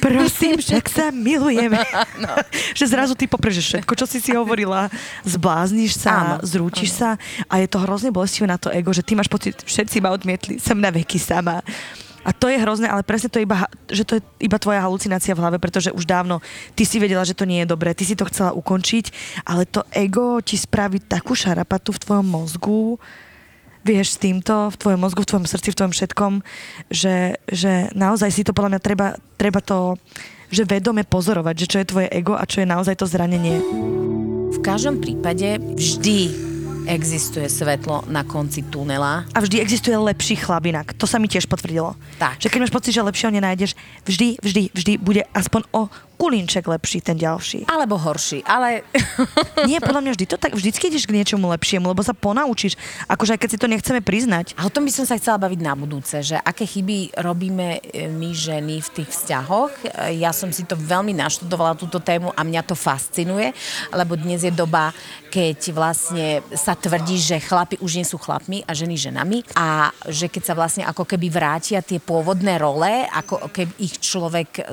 prosím, 0.03 0.59
však 0.59 0.85
sa 0.91 1.05
milujeme. 1.11 1.81
No. 2.23 2.29
že 2.79 2.87
zrazu 2.87 3.19
ty 3.19 3.27
popreš 3.27 3.63
všetko, 3.63 3.93
čo 3.99 4.07
si 4.07 4.23
si 4.23 4.31
hovorila, 4.37 4.87
zblázniš 5.27 5.99
sa, 5.99 6.13
Áno. 6.13 6.37
zrúčiš 6.45 6.95
Áno. 6.95 6.99
sa 6.99 7.11
a 7.51 7.55
je 7.59 7.67
to 7.67 7.83
hrozne 7.83 8.15
bolestivé 8.15 8.47
na 8.47 8.61
to 8.61 8.71
ego, 8.71 8.95
že 8.95 9.03
ty 9.03 9.19
máš 9.19 9.27
pocit, 9.27 9.59
všetci 9.65 9.99
ma 9.99 10.15
odmietli, 10.15 10.63
som 10.63 10.79
na 10.79 10.93
veky 10.95 11.19
sama. 11.19 11.65
A 12.23 12.31
to 12.31 12.47
je 12.47 12.59
hrozné, 12.63 12.87
ale 12.87 13.03
presne 13.03 13.27
to 13.27 13.43
je 13.43 13.47
iba, 13.47 13.67
že 13.91 14.07
to 14.07 14.19
je 14.19 14.23
iba 14.39 14.55
tvoja 14.59 14.79
halucinácia 14.79 15.35
v 15.35 15.43
hlave, 15.43 15.59
pretože 15.59 15.91
už 15.91 16.07
dávno 16.07 16.39
ty 16.79 16.87
si 16.87 17.03
vedela, 17.03 17.27
že 17.27 17.35
to 17.35 17.43
nie 17.43 17.67
je 17.67 17.73
dobré, 17.75 17.99
ty 17.99 18.07
si 18.07 18.15
to 18.15 18.27
chcela 18.31 18.55
ukončiť, 18.55 19.11
ale 19.43 19.67
to 19.67 19.83
ego 19.91 20.39
ti 20.39 20.55
spraví 20.55 21.03
takú 21.03 21.35
šarapatu 21.35 21.91
v 21.91 22.03
tvojom 22.03 22.27
mozgu, 22.27 23.03
vieš, 23.83 24.15
s 24.15 24.19
týmto, 24.23 24.71
v 24.71 24.77
tvojom 24.79 25.01
mozgu, 25.03 25.27
v 25.27 25.31
tvojom 25.35 25.47
srdci, 25.51 25.69
v 25.75 25.79
tvojom 25.83 25.95
všetkom, 25.99 26.33
že, 26.95 27.43
že 27.51 27.91
naozaj 27.99 28.31
si 28.31 28.47
to 28.47 28.55
podľa 28.55 28.79
mňa 28.79 28.81
treba, 28.81 29.07
treba 29.35 29.59
to, 29.59 29.99
že 30.55 30.63
vedome 30.63 31.03
pozorovať, 31.03 31.55
že 31.59 31.67
čo 31.67 31.79
je 31.83 31.91
tvoje 31.91 32.09
ego 32.15 32.39
a 32.39 32.47
čo 32.47 32.63
je 32.63 32.71
naozaj 32.71 33.03
to 33.03 33.11
zranenie. 33.11 33.59
V 34.55 34.59
každom 34.63 35.03
prípade 35.03 35.59
vždy 35.59 36.52
existuje 36.87 37.49
svetlo 37.49 38.05
na 38.09 38.25
konci 38.25 38.63
tunela. 38.63 39.25
A 39.35 39.39
vždy 39.41 39.61
existuje 39.61 39.97
lepší 39.97 40.37
chlabinak. 40.37 40.93
To 40.99 41.07
sa 41.07 41.19
mi 41.19 41.29
tiež 41.31 41.47
potvrdilo. 41.47 41.95
Tak. 42.19 42.43
Že 42.43 42.49
keď 42.51 42.59
máš 42.61 42.75
pocit, 42.75 42.93
že 42.95 43.03
lepšieho 43.03 43.33
nenájdeš, 43.35 43.79
vždy, 44.07 44.39
vždy, 44.43 44.63
vždy 44.75 44.93
bude 44.99 45.23
aspoň 45.35 45.63
o 45.71 45.89
kulínček 46.23 46.71
lepší 46.71 47.03
ten 47.03 47.19
ďalší. 47.19 47.67
Alebo 47.67 47.99
horší, 47.99 48.47
ale... 48.47 48.87
Nie, 49.71 49.83
podľa 49.83 50.07
mňa 50.07 50.13
vždy 50.15 50.27
to 50.31 50.39
tak, 50.39 50.55
vždycky 50.55 50.87
ideš 50.87 51.11
k 51.11 51.19
niečomu 51.19 51.51
lepšiemu, 51.51 51.91
lebo 51.91 51.99
sa 52.07 52.15
ponaučíš, 52.15 52.79
akože 53.11 53.35
aj 53.35 53.41
keď 53.43 53.51
si 53.51 53.59
to 53.59 53.67
nechceme 53.67 53.99
priznať. 53.99 54.55
A 54.55 54.71
o 54.71 54.71
tom 54.71 54.87
by 54.87 54.95
som 54.95 55.03
sa 55.03 55.19
chcela 55.19 55.43
baviť 55.43 55.59
na 55.59 55.75
budúce, 55.75 56.23
že 56.23 56.39
aké 56.39 56.63
chyby 56.63 57.19
robíme 57.19 57.83
e, 57.83 58.07
my 58.07 58.31
ženy 58.31 58.79
v 58.79 58.89
tých 59.03 59.11
vzťahoch. 59.11 59.75
E, 59.83 60.23
ja 60.23 60.31
som 60.31 60.55
si 60.55 60.63
to 60.63 60.79
veľmi 60.79 61.11
naštudovala, 61.11 61.75
túto 61.75 61.99
tému 61.99 62.31
a 62.31 62.41
mňa 62.47 62.63
to 62.71 62.79
fascinuje, 62.79 63.51
lebo 63.91 64.15
dnes 64.15 64.47
je 64.47 64.55
doba, 64.55 64.95
keď 65.35 65.59
vlastne 65.75 66.45
sa 66.55 66.79
tvrdí, 66.79 67.19
že 67.19 67.43
chlapi 67.43 67.83
už 67.83 67.99
nie 67.99 68.07
sú 68.07 68.21
chlapmi 68.21 68.63
a 68.63 68.77
ženy 68.77 68.95
ženami 68.95 69.43
a 69.59 69.91
že 70.07 70.31
keď 70.31 70.43
sa 70.47 70.55
vlastne 70.55 70.85
ako 70.87 71.03
keby 71.03 71.33
vrátia 71.33 71.83
tie 71.83 71.99
pôvodné 71.99 72.61
role, 72.61 73.09
ako 73.11 73.51
keby 73.51 73.73
ich 73.81 73.99
človek 73.99 74.69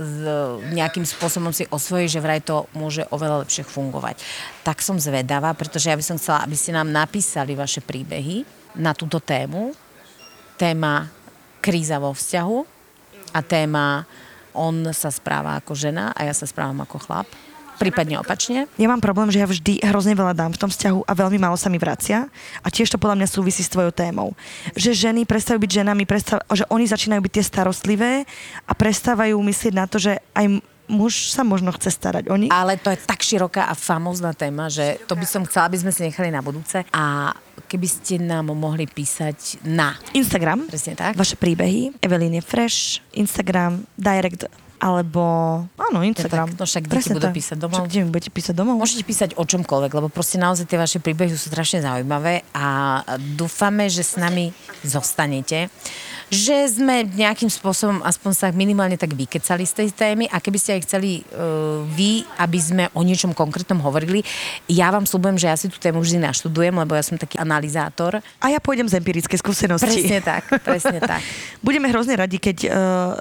nejakým 0.75 1.07
spôsobom 1.07 1.38
spôsobom 1.39 1.55
si 1.55 1.71
osvojí, 1.71 2.11
že 2.11 2.19
vraj 2.19 2.43
to 2.43 2.67
môže 2.75 3.07
oveľa 3.15 3.47
lepšie 3.47 3.63
fungovať. 3.63 4.19
Tak 4.67 4.83
som 4.83 4.99
zvedavá, 4.99 5.55
pretože 5.55 5.87
ja 5.87 5.95
by 5.95 6.03
som 6.03 6.19
chcela, 6.19 6.43
aby 6.43 6.59
ste 6.59 6.75
nám 6.75 6.91
napísali 6.91 7.55
vaše 7.55 7.79
príbehy 7.79 8.43
na 8.75 8.91
túto 8.91 9.23
tému. 9.23 9.71
Téma 10.59 11.07
kríza 11.63 11.95
vo 11.95 12.11
vzťahu 12.11 12.57
a 13.31 13.39
téma 13.39 14.03
on 14.51 14.91
sa 14.91 15.07
správa 15.07 15.55
ako 15.55 15.71
žena 15.71 16.11
a 16.11 16.27
ja 16.27 16.35
sa 16.35 16.43
správam 16.43 16.83
ako 16.83 16.99
chlap 16.99 17.27
prípadne 17.79 18.19
opačne. 18.19 18.67
Ja 18.75 18.91
mám 18.91 18.99
problém, 18.99 19.31
že 19.31 19.39
ja 19.39 19.47
vždy 19.47 19.79
hrozne 19.87 20.11
veľa 20.11 20.35
dám 20.35 20.51
v 20.51 20.59
tom 20.59 20.67
vzťahu 20.67 21.07
a 21.07 21.11
veľmi 21.15 21.39
málo 21.39 21.55
sa 21.55 21.71
mi 21.71 21.79
vracia. 21.79 22.27
A 22.59 22.67
tiež 22.67 22.91
to 22.91 22.99
podľa 22.99 23.23
mňa 23.23 23.27
súvisí 23.31 23.63
s 23.63 23.71
tvojou 23.71 23.95
témou. 23.95 24.35
Že 24.75 25.07
ženy 25.09 25.23
prestávajú 25.23 25.63
byť 25.63 25.71
ženami, 25.79 26.03
prestáv- 26.03 26.43
že 26.51 26.67
oni 26.67 26.83
začínajú 26.83 27.23
byť 27.23 27.33
tie 27.39 27.45
starostlivé 27.47 28.27
a 28.67 28.71
prestávajú 28.75 29.39
myslieť 29.39 29.73
na 29.73 29.87
to, 29.87 29.95
že 29.95 30.19
aj 30.35 30.59
muž 30.89 31.29
sa 31.29 31.45
možno 31.45 31.69
chce 31.71 31.93
starať 31.93 32.27
o 32.27 32.35
nich. 32.35 32.51
Ale 32.51 32.75
to 32.81 32.89
je 32.89 32.99
tak 32.99 33.21
široká 33.21 33.69
a 33.69 33.77
famózna 33.77 34.33
téma, 34.33 34.67
že 34.67 34.97
to 35.05 35.13
by 35.13 35.23
som 35.23 35.45
chcela, 35.45 35.69
aby 35.69 35.77
sme 35.77 35.93
si 35.93 36.01
nechali 36.03 36.33
na 36.33 36.41
budúce. 36.41 36.83
A 36.89 37.31
keby 37.69 37.87
ste 37.87 38.17
nám 38.17 38.49
mohli 38.51 38.89
písať 38.89 39.61
na 39.63 39.93
Instagram. 40.17 40.65
Presne 40.65 40.97
tak. 40.97 41.13
Vaše 41.13 41.37
príbehy. 41.37 42.01
Evelyn 42.01 42.41
je 42.41 42.43
fresh. 42.43 43.05
Instagram, 43.13 43.85
direct 43.93 44.49
alebo 44.79 45.23
áno, 45.75 45.99
Instagram. 46.07 46.47
Ja 46.47 46.55
tak, 46.55 46.59
no 46.63 46.65
však 46.65 46.83
deti 46.87 47.11
budú 47.11 47.29
písať 47.35 47.57
domov. 47.59 47.83
Však 47.83 47.87
kde 47.91 47.99
mi 47.99 48.09
budete 48.15 48.31
písať 48.31 48.53
domov? 48.55 48.79
Môžete 48.79 49.03
písať 49.03 49.29
o 49.35 49.43
čomkoľvek, 49.43 49.91
lebo 49.91 50.07
proste 50.07 50.39
naozaj 50.39 50.71
tie 50.71 50.79
vaše 50.79 51.03
príbehy 51.03 51.35
sú 51.35 51.51
strašne 51.51 51.83
zaujímavé 51.83 52.47
a 52.55 53.03
dúfame, 53.35 53.91
že 53.91 54.07
s 54.07 54.15
nami 54.15 54.55
zostanete 54.87 55.67
že 56.29 56.69
sme 56.69 57.05
nejakým 57.05 57.49
spôsobom 57.49 58.01
aspoň 58.05 58.31
sa 58.33 58.47
minimálne 58.53 58.95
tak 58.95 59.13
vykecali 59.13 59.65
z 59.65 59.73
tej 59.73 59.89
témy 59.93 60.25
a 60.29 60.37
keby 60.41 60.57
ste 60.61 60.71
aj 60.77 60.81
chceli 60.85 61.21
uh, 61.33 61.81
vy, 61.89 62.25
aby 62.37 62.59
sme 62.61 62.83
o 62.93 63.01
niečom 63.01 63.33
konkrétnom 63.33 63.81
hovorili, 63.81 64.21
ja 64.69 64.93
vám 64.93 65.09
slúbujem, 65.09 65.37
že 65.41 65.49
ja 65.49 65.57
si 65.57 65.67
tú 65.67 65.77
tému 65.81 66.01
vždy 66.01 66.21
naštudujem, 66.21 66.73
lebo 66.73 66.93
ja 66.93 67.03
som 67.03 67.17
taký 67.17 67.41
analyzátor. 67.41 68.21
A 68.39 68.45
ja 68.53 68.61
pôjdem 68.61 68.85
z 68.85 69.01
empirickej 69.01 69.41
skúsenosti. 69.41 70.05
Presne 70.05 70.19
tak, 70.21 70.43
presne 70.67 70.99
tak. 71.01 71.21
Budeme 71.65 71.89
hrozne 71.89 72.15
radi, 72.17 72.37
keď 72.37 72.57
uh, 72.65 72.71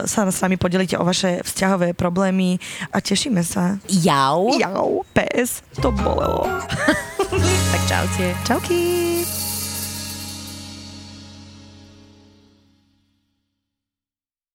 sa 0.04 0.28
s 0.28 0.38
nami 0.44 0.60
podelíte 0.60 1.00
o 1.00 1.04
vaše 1.04 1.40
vzťahové 1.42 1.96
problémy 1.96 2.60
a 2.92 3.00
tešíme 3.00 3.40
sa. 3.40 3.80
Jau. 3.88 4.52
Jau, 4.60 5.02
PS, 5.16 5.64
to 5.80 5.88
bolelo. 5.92 6.44
tak 7.72 7.82
čaute. 7.88 8.34
Čauky. 8.44 9.47